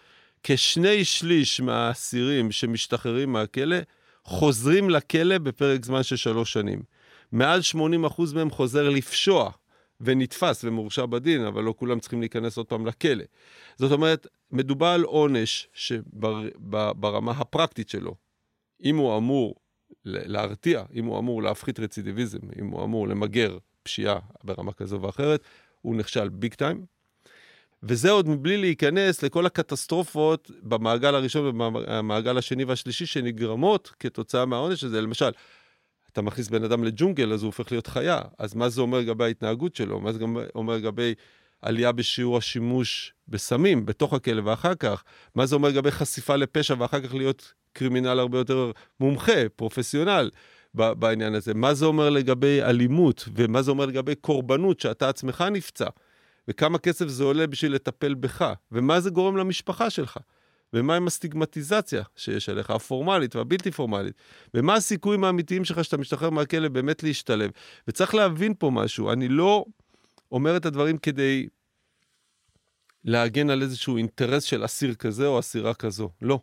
כשני 0.42 1.05
שליש 1.05 1.61
מהאסירים 1.61 2.52
שמשתחררים 2.52 3.33
מהכלא, 3.33 3.76
חוזרים 4.24 4.90
לכלא 4.90 5.38
בפרק 5.38 5.85
זמן 5.85 6.02
של 6.02 6.16
שלוש 6.16 6.52
שנים. 6.52 6.83
מעל 7.33 7.62
80 7.62 8.05
אחוז 8.05 8.33
מהם 8.33 8.50
חוזר 8.50 8.88
לפשוע. 8.88 9.50
ונתפס 10.02 10.64
ומורשע 10.64 11.06
בדין, 11.06 11.44
אבל 11.44 11.62
לא 11.62 11.74
כולם 11.78 12.00
צריכים 12.00 12.20
להיכנס 12.20 12.56
עוד 12.56 12.66
פעם 12.66 12.86
לכלא. 12.86 13.24
זאת 13.76 13.92
אומרת, 13.92 14.26
מדובר 14.50 14.86
על 14.86 15.02
עונש 15.02 15.68
שברמה 15.74 17.32
הפרקטית 17.32 17.88
שלו, 17.88 18.14
אם 18.84 18.96
הוא 18.96 19.16
אמור 19.16 19.54
להרתיע, 20.04 20.82
אם 20.94 21.04
הוא 21.04 21.18
אמור 21.18 21.42
להפחית 21.42 21.80
רצידיביזם, 21.80 22.38
אם 22.58 22.66
הוא 22.66 22.84
אמור 22.84 23.08
למגר 23.08 23.58
פשיעה 23.82 24.18
ברמה 24.44 24.72
כזו 24.72 25.02
ואחרת, 25.02 25.42
הוא 25.80 25.96
נכשל 25.96 26.28
ביג 26.28 26.54
טיים. 26.54 26.86
וזה 27.82 28.10
עוד 28.10 28.28
מבלי 28.28 28.56
להיכנס 28.56 29.22
לכל 29.22 29.46
הקטסטרופות 29.46 30.50
במעגל 30.62 31.14
הראשון 31.14 31.46
ובמעגל 31.46 32.38
השני 32.38 32.64
והשלישי 32.64 33.06
שנגרמות 33.06 33.92
כתוצאה 34.00 34.46
מהעונש 34.46 34.84
הזה. 34.84 35.00
למשל, 35.00 35.30
אתה 36.12 36.22
מכניס 36.22 36.48
בן 36.48 36.64
אדם 36.64 36.85
לג'ונגל, 36.85 37.33
אז 37.33 37.42
הוא 37.42 37.48
הופך 37.48 37.72
להיות 37.72 37.87
חיה. 37.87 38.20
אז 38.38 38.55
מה 38.55 38.68
זה 38.68 38.81
אומר 38.81 38.98
לגבי 38.98 39.25
ההתנהגות 39.25 39.77
שלו? 39.77 40.01
מה 40.01 40.12
זה 40.12 40.25
אומר 40.55 40.77
לגבי 40.77 41.14
עלייה 41.62 41.92
בשיעור 41.92 42.38
השימוש 42.38 43.14
בסמים 43.29 43.87
בתוך 43.87 44.12
הכלא 44.14 44.42
ואחר 44.44 44.75
כך? 44.75 45.05
מה 45.35 45.46
זה 45.46 45.55
אומר 45.55 45.68
לגבי 45.68 45.90
חשיפה 45.90 46.37
לפשע 46.37 46.75
ואחר 46.79 47.01
כך 47.01 47.14
להיות 47.14 47.53
קרימינל 47.72 48.18
הרבה 48.18 48.38
יותר 48.38 48.70
מומחה, 49.01 49.48
פרופסיונל 49.57 50.31
בעניין 50.75 51.35
הזה? 51.35 51.55
מה 51.55 51.75
זה 51.75 51.85
אומר 51.87 52.11
לגבי 52.11 52.62
אלימות? 52.62 53.29
ומה 53.35 53.62
זה 53.62 53.70
אומר 53.70 53.87
לגבי 53.87 54.14
קורבנות 54.14 54.81
שאתה 54.81 55.09
עצמך 55.09 55.44
נפצע? 55.53 55.88
וכמה 56.48 56.79
כסף 56.79 57.09
זה 57.09 57.25
עולה 57.25 57.46
בשביל 57.46 57.75
לטפל 57.75 58.14
בך? 58.14 58.53
ומה 58.72 59.01
זה 59.01 59.11
גורם 59.11 59.37
למשפחה 59.37 59.90
שלך? 59.90 60.18
ומה 60.72 60.96
עם 60.96 61.06
הסטיגמטיזציה 61.06 62.02
שיש 62.16 62.48
עליך, 62.48 62.70
הפורמלית 62.70 63.37
והבלתי 63.37 63.70
פורמלית, 63.70 64.14
ומה 64.54 64.74
הסיכויים 64.74 65.24
האמיתיים 65.24 65.64
שלך 65.64 65.85
שאתה 65.85 65.96
משתחרר 65.96 66.30
מהכלא 66.30 66.68
באמת 66.68 67.02
להשתלב. 67.02 67.50
וצריך 67.88 68.14
להבין 68.14 68.54
פה 68.58 68.70
משהו, 68.70 69.12
אני 69.12 69.28
לא 69.28 69.64
אומר 70.32 70.56
את 70.56 70.66
הדברים 70.66 70.98
כדי 70.98 71.48
להגן 73.04 73.50
על 73.50 73.62
איזשהו 73.62 73.96
אינטרס 73.96 74.44
של 74.44 74.64
אסיר 74.64 74.94
כזה 74.94 75.26
או 75.26 75.38
אסירה 75.38 75.74
כזו, 75.74 76.11
לא. 76.22 76.40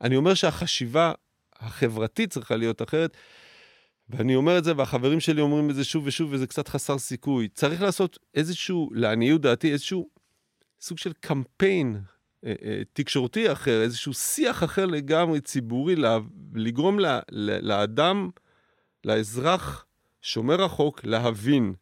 אני 0.00 0.16
אומר 0.16 0.34
שהחשיבה 0.34 1.12
החברתית 1.56 2.30
צריכה 2.30 2.56
להיות 2.56 2.82
אחרת, 2.82 3.16
ואני 4.08 4.34
אומר 4.34 4.58
את 4.58 4.64
זה, 4.64 4.72
והחברים 4.76 5.20
שלי 5.20 5.40
אומרים 5.40 5.70
את 5.70 5.74
זה 5.74 5.84
שוב 5.84 6.06
ושוב, 6.06 6.32
וזה 6.32 6.46
קצת 6.46 6.68
חסר 6.68 6.98
סיכוי. 6.98 7.48
צריך 7.48 7.82
לעשות 7.82 8.18
איזשהו, 8.34 8.90
לעניות 8.94 9.40
דעתי, 9.40 9.72
איזשהו 9.72 10.08
סוג 10.80 10.98
של 10.98 11.12
קמפיין 11.12 12.00
תקשורתי 12.92 13.52
אחר, 13.52 13.82
איזשהו 13.82 14.14
שיח 14.14 14.64
אחר 14.64 14.86
לגמרי 14.86 15.40
ציבורי, 15.40 15.94
לגרום 16.54 16.98
לה, 16.98 17.20
לאדם, 17.62 18.30
לאזרח 19.04 19.86
שומר 20.22 20.62
החוק, 20.62 21.04
להבין. 21.04 21.74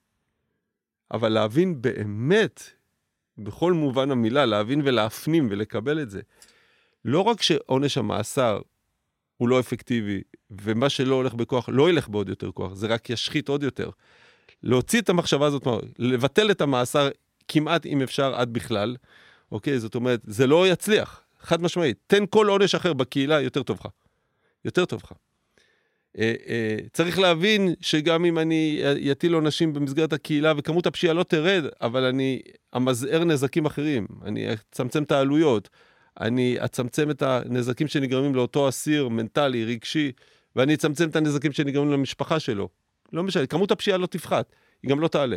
אבל 1.10 1.28
להבין 1.28 1.82
באמת, 1.82 2.62
בכל 3.38 3.72
מובן 3.72 4.10
המילה, 4.10 4.46
להבין 4.46 4.80
ולהפנים 4.84 5.48
ולקבל 5.50 6.02
את 6.02 6.10
זה. 6.10 6.20
לא 7.04 7.20
רק 7.20 7.42
שעונש 7.42 7.98
המאסר 7.98 8.60
הוא 9.36 9.48
לא 9.48 9.60
אפקטיבי, 9.60 10.22
ומה 10.50 10.88
שלא 10.88 11.14
הולך 11.14 11.34
בכוח 11.34 11.68
לא 11.72 11.90
ילך 11.90 12.08
בעוד 12.08 12.28
יותר 12.28 12.50
כוח, 12.52 12.74
זה 12.74 12.86
רק 12.86 13.10
ישחית 13.10 13.48
עוד 13.48 13.62
יותר. 13.62 13.90
להוציא 14.62 15.00
את 15.00 15.08
המחשבה 15.08 15.46
הזאת, 15.46 15.66
לבטל 15.98 16.50
את 16.50 16.60
המאסר 16.60 17.08
כמעט 17.48 17.86
אם 17.86 18.02
אפשר 18.02 18.34
עד 18.34 18.52
בכלל, 18.52 18.96
אוקיי? 19.52 19.78
זאת 19.78 19.94
אומרת, 19.94 20.20
זה 20.24 20.46
לא 20.46 20.68
יצליח, 20.68 21.22
חד 21.40 21.62
משמעית. 21.62 21.98
תן 22.06 22.24
כל 22.30 22.48
עונש 22.48 22.74
אחר 22.74 22.92
בקהילה, 22.92 23.40
יותר 23.40 23.62
טוב 23.62 23.76
לך. 23.80 23.88
יותר 24.64 24.84
טוב 24.84 25.00
לך. 25.04 25.12
אה, 26.18 26.34
אה, 26.48 26.76
צריך 26.92 27.18
להבין 27.18 27.74
שגם 27.80 28.24
אם 28.24 28.38
אני 28.38 28.82
אטיל 29.12 29.34
עונשים 29.34 29.72
במסגרת 29.72 30.12
הקהילה 30.12 30.52
וכמות 30.56 30.86
הפשיעה 30.86 31.14
לא 31.14 31.22
תרד, 31.22 31.64
אבל 31.80 32.04
אני 32.04 32.40
אמזער 32.76 33.24
נזקים 33.24 33.66
אחרים, 33.66 34.06
אני 34.24 34.52
אצמצם 34.52 35.02
את 35.02 35.12
העלויות, 35.12 35.68
אני 36.20 36.56
אצמצם 36.64 37.10
את 37.10 37.22
הנזקים 37.22 37.86
שנגרמים 37.86 38.34
לאותו 38.34 38.68
אסיר 38.68 39.08
מנטלי, 39.08 39.64
רגשי, 39.64 40.12
ואני 40.56 40.74
אצמצם 40.74 41.08
את 41.08 41.16
הנזקים 41.16 41.52
שנגרמים 41.52 41.92
למשפחה 41.92 42.40
שלו. 42.40 42.68
לא 43.12 43.22
משנה, 43.22 43.46
כמות 43.46 43.70
הפשיעה 43.70 43.98
לא 43.98 44.06
תפחת, 44.06 44.52
היא 44.82 44.90
גם 44.90 45.00
לא 45.00 45.08
תעלה. 45.08 45.36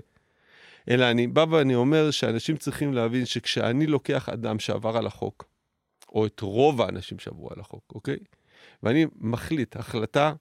אלא 0.90 1.12
אני 1.12 1.28
בא 1.28 1.46
ואני 1.50 1.76
אומר 1.76 2.12
שאנשים 2.12 2.58
צריכים 2.58 2.94
להבין 2.94 3.26
שכשאני 3.26 3.88
לוקח 3.88 4.30
אדם 4.30 4.60
שעבר 4.60 4.98
על 4.98 5.08
החוק, 5.08 5.46
או 6.10 6.26
את 6.26 6.40
רוב 6.40 6.82
האנשים 6.82 7.20
שעברו 7.20 7.50
על 7.52 7.60
החוק, 7.60 7.84
אוקיי? 7.96 8.18
ואני 8.84 9.06
מחליט 9.16 9.76
החלטה, 9.76 10.34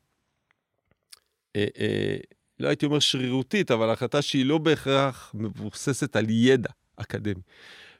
אה, 1.56 1.66
אה, 1.78 2.16
לא 2.60 2.68
הייתי 2.68 2.86
אומר 2.86 2.98
שרירותית, 2.98 3.70
אבל 3.70 3.90
החלטה 3.90 4.22
שהיא 4.22 4.46
לא 4.46 4.58
בהכרח 4.58 5.32
מבוססת 5.34 6.16
על 6.16 6.30
ידע 6.30 6.70
אקדמי. 6.96 7.42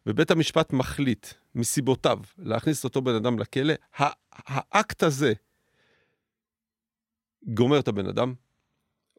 ובית 0.07 0.31
המשפט 0.31 0.73
מחליט, 0.73 1.27
מסיבותיו, 1.55 2.19
להכניס 2.39 2.85
אותו 2.85 3.03
בן 3.03 3.15
אדם 3.15 3.39
לכלא, 3.39 3.75
האקט 4.33 5.03
הזה 5.03 5.33
גומר 7.47 7.79
את 7.79 7.89
הבן 7.89 8.07
אדם, 8.07 8.35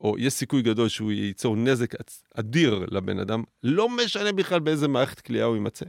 או 0.02 0.16
יש 0.20 0.34
סיכוי 0.34 0.62
גדול 0.62 0.90
שהוא 0.90 1.12
ייצור 1.12 1.56
נזק 1.56 1.94
אדיר 2.34 2.86
לבן 2.92 3.20
אדם, 3.20 3.44
לא 3.64 3.90
משנה 3.90 4.32
בכלל 4.32 4.60
באיזה 4.60 4.88
מערכת 4.88 5.20
כליאה 5.20 5.46
הוא 5.46 5.56
יימצא. 5.56 5.86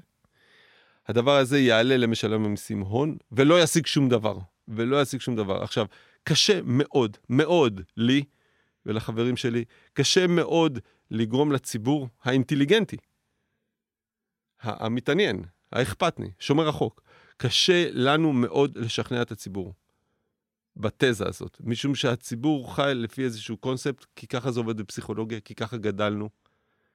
הדבר 1.06 1.36
הזה 1.36 1.58
יעלה 1.58 1.96
למשלם 1.96 2.44
המיסים 2.44 2.80
הון, 2.80 3.16
ולא 3.32 3.62
ישיג 3.62 3.86
שום 3.86 4.08
דבר. 4.08 4.38
ולא 4.68 5.02
ישיג 5.02 5.20
שום 5.20 5.36
דבר. 5.36 5.62
עכשיו, 5.62 5.86
קשה 6.24 6.60
מאוד, 6.64 7.16
מאוד 7.28 7.80
לי 7.96 8.24
ולחברים 8.86 9.36
שלי, 9.36 9.64
קשה 9.92 10.26
מאוד 10.26 10.78
לגרום 11.10 11.52
לציבור 11.52 12.08
האינטליגנטי, 12.22 12.96
המתעניין, 14.60 15.42
האכפתני, 15.72 16.30
שומר 16.38 16.68
החוק, 16.68 17.02
קשה 17.36 17.88
לנו 17.92 18.32
מאוד 18.32 18.78
לשכנע 18.78 19.22
את 19.22 19.32
הציבור. 19.32 19.74
בתזה 20.78 21.28
הזאת, 21.28 21.56
משום 21.60 21.94
שהציבור 21.94 22.74
חי 22.74 22.92
לפי 22.94 23.24
איזשהו 23.24 23.56
קונספט, 23.56 24.06
כי 24.16 24.26
ככה 24.26 24.50
זה 24.50 24.60
עובד 24.60 24.76
בפסיכולוגיה, 24.76 25.40
כי 25.40 25.54
ככה 25.54 25.76
גדלנו, 25.76 26.28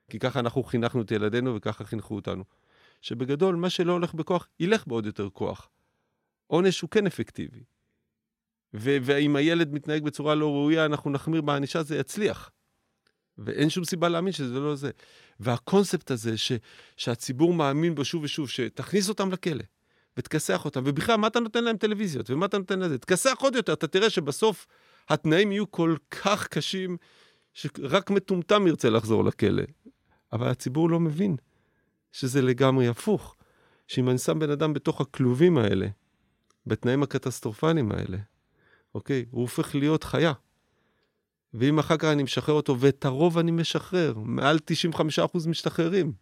כי 0.09 0.19
ככה 0.19 0.39
אנחנו 0.39 0.63
חינכנו 0.63 1.01
את 1.01 1.11
ילדינו 1.11 1.55
וככה 1.55 1.83
חינכו 1.83 2.15
אותנו. 2.15 2.43
שבגדול, 3.01 3.55
מה 3.55 3.69
שלא 3.69 3.91
הולך 3.91 4.13
בכוח, 4.13 4.47
ילך 4.59 4.87
בעוד 4.87 5.05
יותר 5.05 5.29
כוח. 5.29 5.69
עונש 6.47 6.81
הוא 6.81 6.89
כן 6.89 7.07
אפקטיבי. 7.07 7.63
ואם 8.73 9.35
הילד 9.35 9.73
מתנהג 9.73 10.03
בצורה 10.03 10.35
לא 10.35 10.51
ראויה, 10.51 10.85
אנחנו 10.85 11.11
נחמיר 11.11 11.41
בענישה, 11.41 11.83
זה 11.83 11.97
יצליח. 11.97 12.51
ואין 13.37 13.69
שום 13.69 13.83
סיבה 13.83 14.09
להאמין 14.09 14.33
שזה 14.33 14.59
לא 14.59 14.75
זה. 14.75 14.91
והקונספט 15.39 16.11
הזה, 16.11 16.37
ש, 16.37 16.51
שהציבור 16.97 17.53
מאמין 17.53 17.95
בו 17.95 18.05
שוב 18.05 18.23
ושוב, 18.23 18.49
שתכניס 18.49 19.09
אותם 19.09 19.31
לכלא. 19.31 19.63
ותכסח 20.17 20.65
אותם, 20.65 20.81
ובכלל, 20.85 21.15
מה 21.15 21.27
אתה 21.27 21.39
נותן 21.39 21.63
להם 21.63 21.77
טלוויזיות, 21.77 22.29
ומה 22.29 22.45
אתה 22.45 22.57
נותן 22.57 22.79
לזה? 22.79 22.97
תכסח 22.97 23.37
עוד 23.39 23.55
יותר, 23.55 23.73
אתה 23.73 23.87
תראה 23.87 24.09
שבסוף 24.09 24.67
התנאים 25.09 25.51
יהיו 25.51 25.71
כל 25.71 25.95
כך 26.11 26.47
קשים, 26.47 26.97
שרק 27.53 28.09
מטומטם 28.09 28.67
ירצה 28.67 28.89
לחזור 28.89 29.23
לכלא. 29.23 29.63
אבל 30.33 30.47
הציבור 30.47 30.89
לא 30.89 30.99
מבין 30.99 31.35
שזה 32.11 32.41
לגמרי 32.41 32.87
הפוך. 32.87 33.35
שאם 33.87 34.09
אני 34.09 34.17
שם 34.17 34.39
בן 34.39 34.49
אדם 34.49 34.73
בתוך 34.73 35.01
הכלובים 35.01 35.57
האלה, 35.57 35.87
בתנאים 36.67 37.03
הקטסטרופליים 37.03 37.91
האלה, 37.91 38.17
אוקיי? 38.95 39.25
הוא 39.31 39.41
הופך 39.41 39.75
להיות 39.75 40.03
חיה. 40.03 40.33
ואם 41.53 41.79
אחר 41.79 41.97
כך 41.97 42.05
אני 42.05 42.23
משחרר 42.23 42.55
אותו, 42.55 42.79
ואת 42.79 43.05
הרוב 43.05 43.37
אני 43.37 43.51
משחרר, 43.51 44.13
מעל 44.17 44.59
95% 45.19 45.47
משתחררים. 45.47 46.13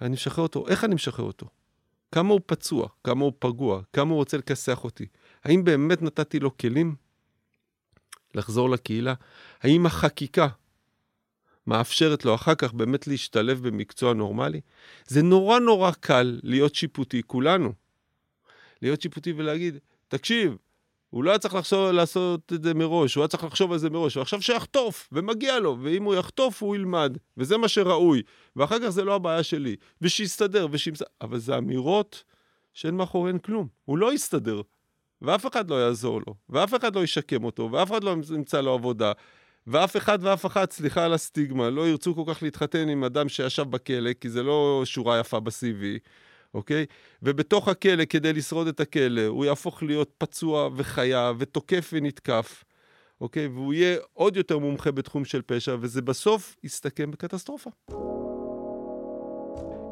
אני 0.00 0.12
משחרר 0.12 0.42
אותו, 0.42 0.68
איך 0.68 0.84
אני 0.84 0.94
משחרר 0.94 1.24
אותו? 1.24 1.46
כמה 2.12 2.32
הוא 2.32 2.40
פצוע, 2.46 2.88
כמה 3.04 3.24
הוא 3.24 3.32
פגוע, 3.38 3.82
כמה 3.92 4.10
הוא 4.10 4.16
רוצה 4.16 4.36
לכסח 4.36 4.84
אותי. 4.84 5.06
האם 5.44 5.64
באמת 5.64 6.02
נתתי 6.02 6.40
לו 6.40 6.56
כלים 6.56 6.94
לחזור 8.34 8.70
לקהילה? 8.70 9.14
האם 9.60 9.86
החקיקה 9.86 10.48
מאפשרת 11.66 12.24
לו 12.24 12.34
אחר 12.34 12.54
כך 12.54 12.72
באמת 12.72 13.06
להשתלב 13.06 13.68
במקצוע 13.68 14.14
נורמלי? 14.14 14.60
זה 15.06 15.22
נורא 15.22 15.58
נורא 15.58 15.90
קל 15.90 16.40
להיות 16.42 16.74
שיפוטי, 16.74 17.22
כולנו. 17.26 17.72
להיות 18.82 19.00
שיפוטי 19.00 19.32
ולהגיד, 19.32 19.78
תקשיב, 20.08 20.56
הוא 21.10 21.24
לא 21.24 21.30
היה 21.30 21.38
צריך 21.38 21.54
לחשוב, 21.54 21.90
לעשות 21.90 22.52
את 22.52 22.62
זה 22.62 22.74
מראש, 22.74 23.14
הוא 23.14 23.22
היה 23.22 23.28
צריך 23.28 23.44
לחשוב 23.44 23.72
על 23.72 23.78
זה 23.78 23.90
מראש, 23.90 24.16
ועכשיו 24.16 24.42
שיחטוף, 24.42 25.08
ומגיע 25.12 25.58
לו, 25.58 25.76
ואם 25.82 26.02
הוא 26.02 26.14
יחטוף 26.14 26.62
הוא 26.62 26.76
ילמד, 26.76 27.16
וזה 27.36 27.56
מה 27.56 27.68
שראוי, 27.68 28.22
ואחר 28.56 28.78
כך 28.78 28.88
זה 28.88 29.04
לא 29.04 29.14
הבעיה 29.14 29.42
שלי, 29.42 29.76
ושיסתדר, 30.02 30.66
ושימס... 30.70 31.02
אבל 31.20 31.38
זה 31.38 31.58
אמירות 31.58 32.24
שאין 32.74 32.94
מאחוריהן 32.96 33.38
כלום, 33.38 33.68
הוא 33.84 33.98
לא 33.98 34.12
יסתדר, 34.12 34.60
ואף 35.22 35.46
אחד 35.46 35.70
לא 35.70 35.74
יעזור 35.74 36.20
לו, 36.26 36.34
ואף 36.48 36.74
אחד 36.74 36.96
לא 36.96 37.04
ישקם 37.04 37.44
אותו, 37.44 37.68
ואף 37.72 37.90
אחד 37.90 38.04
לא 38.04 38.16
ימצא 38.34 38.60
לו 38.60 38.72
עבודה, 38.74 39.12
ואף 39.66 39.96
אחד 39.96 40.18
ואף 40.22 40.46
אחת, 40.46 40.72
סליחה 40.72 41.04
על 41.04 41.12
הסטיגמה, 41.12 41.70
לא 41.70 41.88
ירצו 41.88 42.14
כל 42.14 42.34
כך 42.34 42.42
להתחתן 42.42 42.88
עם 42.88 43.04
אדם 43.04 43.28
שישב 43.28 43.62
בכלא, 43.62 44.12
כי 44.12 44.30
זה 44.30 44.42
לא 44.42 44.82
שורה 44.84 45.20
יפה 45.20 45.40
ב-CV. 45.40 45.98
אוקיי? 46.54 46.86
ובתוך 47.22 47.68
הכלא, 47.68 48.04
כדי 48.04 48.32
לשרוד 48.32 48.66
את 48.66 48.80
הכלא, 48.80 49.26
הוא 49.26 49.44
יהפוך 49.44 49.82
להיות 49.82 50.10
פצוע 50.18 50.68
וחיה 50.76 51.32
ותוקף 51.38 51.90
ונתקף, 51.92 52.64
אוקיי? 53.20 53.46
והוא 53.46 53.74
יהיה 53.74 53.96
עוד 54.12 54.36
יותר 54.36 54.58
מומחה 54.58 54.90
בתחום 54.90 55.24
של 55.24 55.42
פשע, 55.46 55.76
וזה 55.80 56.02
בסוף 56.02 56.56
יסתכם 56.64 57.10
בקטסטרופה. 57.10 57.70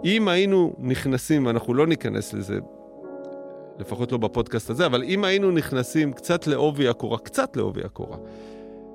אם 0.05 0.29
היינו 0.29 0.77
נכנסים, 0.79 1.47
ואנחנו 1.47 1.75
לא 1.75 1.87
ניכנס 1.87 2.33
לזה, 2.33 2.59
לפחות 3.79 4.13
לא 4.13 4.19
בפודקאסט 4.19 4.71
הזה, 4.71 4.87
אבל 4.87 5.03
אם 5.03 5.25
היינו 5.25 5.51
נכנסים 5.51 6.13
קצת 6.13 6.47
לעובי 6.47 6.89
הקורה, 6.89 7.19
קצת 7.19 7.57
לעובי 7.57 7.85
הקורה, 7.85 8.17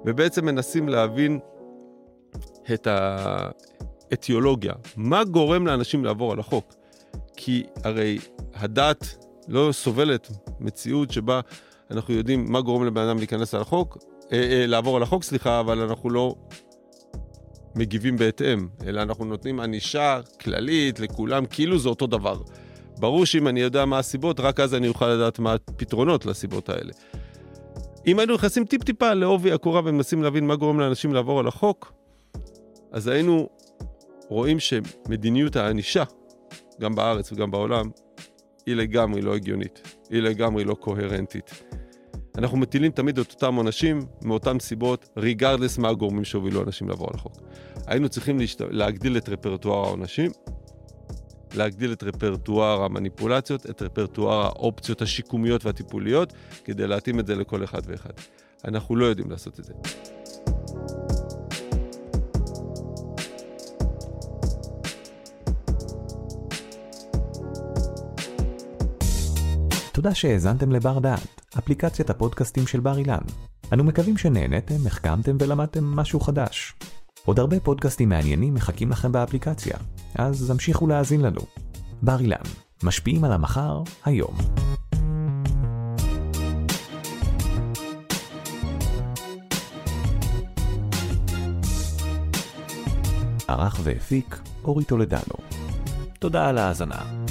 ובעצם 0.06 0.46
מנסים 0.46 0.90
להבין 0.90 1.40
את 2.74 2.88
האתיולוגיה, 4.12 4.74
מה 4.98 5.24
גורם 5.24 5.68
לאנשים 5.68 6.06
לעבור 6.06 6.32
על 6.32 6.40
החוק? 6.40 6.74
כי 7.46 7.64
הרי 7.84 8.20
הדת 8.54 9.26
לא 9.48 9.70
סובלת 9.72 10.32
מציאות 10.60 11.12
שבה 11.12 11.40
אנחנו 11.92 12.14
יודעים 12.14 12.52
מה 12.52 12.62
גורם 12.62 12.86
לבן 12.86 13.02
אדם 13.02 13.18
להיכנס 13.18 13.54
על 13.54 13.62
החוק, 13.62 13.98
אה, 14.32 14.38
אה, 14.38 14.66
לעבור 14.68 14.98
על 14.98 15.04
החוק, 15.04 15.24
סליחה, 15.24 15.60
אבל 15.60 15.80
אנחנו 15.80 16.10
לא 16.10 16.36
מגיבים 17.76 18.18
בהתאם, 18.18 18.68
אלא 18.86 19.02
אנחנו 19.02 19.26
נותנים 19.26 19.60
ענישה 19.60 20.20
כללית 20.42 21.00
לכולם, 21.00 21.46
כאילו 21.46 21.80
זה 21.80 21.90
אותו 21.90 22.08
דבר. 22.08 22.42
ברור 23.00 23.26
שאם 23.26 23.48
אני 23.48 23.60
יודע 23.60 23.86
מה 23.86 24.00
הסיבות, 24.00 24.40
רק 24.40 24.60
אז 24.60 24.74
אני 24.74 24.88
אוכל 24.88 25.08
לדעת 25.08 25.40
מה 25.40 25.54
הפתרונות 25.54 26.26
לסיבות 26.26 26.70
האלה. 26.70 26.94
אם 28.08 28.20
היינו 28.20 28.34
נכנסים 28.34 28.66
טיפ-טיפה 28.66 29.14
לעובי 29.14 29.52
הקורה 29.52 29.82
ומנסים 29.86 30.24
להבין 30.24 30.48
מה 30.48 30.56
גורם 30.56 30.80
לאנשים 30.80 31.14
לעבור 31.14 31.40
על 31.40 31.48
החוק, 31.48 31.94
אז 32.92 33.08
היינו 33.08 33.50
רואים 34.30 34.60
שמדיניות 34.60 35.56
הענישה 35.56 36.04
גם 36.82 36.96
בארץ 36.96 37.32
וגם 37.32 37.52
בעולם, 37.52 37.90
היא 38.66 38.76
לגמרי 38.76 39.22
לא 39.22 39.36
הגיונית, 39.36 39.98
היא 40.10 40.22
לגמרי 40.22 40.64
לא 40.64 40.74
קוהרנטית. 40.74 41.64
אנחנו 42.38 42.58
מטילים 42.58 42.92
תמיד 42.92 43.20
את 43.20 43.34
אותם 43.34 43.56
עונשים 43.56 44.00
מאותן 44.22 44.60
סיבות, 44.60 45.10
ריגרדלס 45.18 45.78
מה 45.78 45.90
הגורמים 45.90 46.24
שהובילו 46.24 46.64
אנשים 46.64 46.90
לעבור 46.90 47.08
על 47.08 47.16
החוק. 47.16 47.38
היינו 47.88 48.10
צריכים 48.10 48.40
להשת... 48.40 48.62
להגדיל 48.62 49.18
את 49.18 49.30
רפרטואר 49.30 49.86
העונשים, 49.86 50.32
להגדיל 51.56 51.94
את 51.94 52.04
רפרטואר 52.04 52.84
המניפולציות, 52.84 53.70
את 53.70 53.82
רפרטואר 53.82 54.46
האופציות 54.46 55.02
השיקומיות 55.02 55.66
והטיפוליות, 55.66 56.34
כדי 56.64 56.88
להתאים 56.88 57.20
את 57.20 57.28
זה 57.28 57.36
לכל 57.36 57.64
אחד 57.64 57.82
ואחד. 57.86 58.14
אנחנו 58.66 58.96
לא 58.96 59.06
יודעים 59.06 59.32
לעשות 59.32 59.60
את 59.60 59.66
זה. 59.66 59.74
תודה 69.94 70.16
שהאזנתם 70.16 70.72
לבר 70.72 71.00
דעת, 71.00 71.42
אפליקציית 71.58 72.10
הפודקאסטים 72.10 72.68
של 72.68 72.80
בר 72.80 72.98
אילן. 72.98 73.22
אנו 73.74 73.84
מקווים 73.84 74.18
שנהנתם, 74.18 74.88
החכמתם 74.88 75.38
ולמדתם 75.40 75.84
משהו 75.84 76.20
חדש. 76.20 76.74
עוד 77.26 77.40
הרבה 77.40 77.60
פודקאסטים 77.60 78.10
מעניינים 78.10 78.54
מחכים 78.54 78.90
לכם 78.90 79.12
באפליקציה, 79.12 79.78
אז 80.16 80.50
המשיכו 80.50 80.88
להאזין 80.88 81.22
לנו. 81.22 81.42
בר 82.02 82.20
אילן, 82.20 82.38
משפיעים 82.84 83.24
על 83.24 83.32
המחר, 83.32 83.82
היום. 84.06 84.38
ערך 93.48 93.80
והפיק 93.84 94.40
אורי 94.64 94.84
טולדנו. 94.84 95.36
תודה 96.20 96.50
על 96.50 96.58
ההאזנה. 96.58 97.23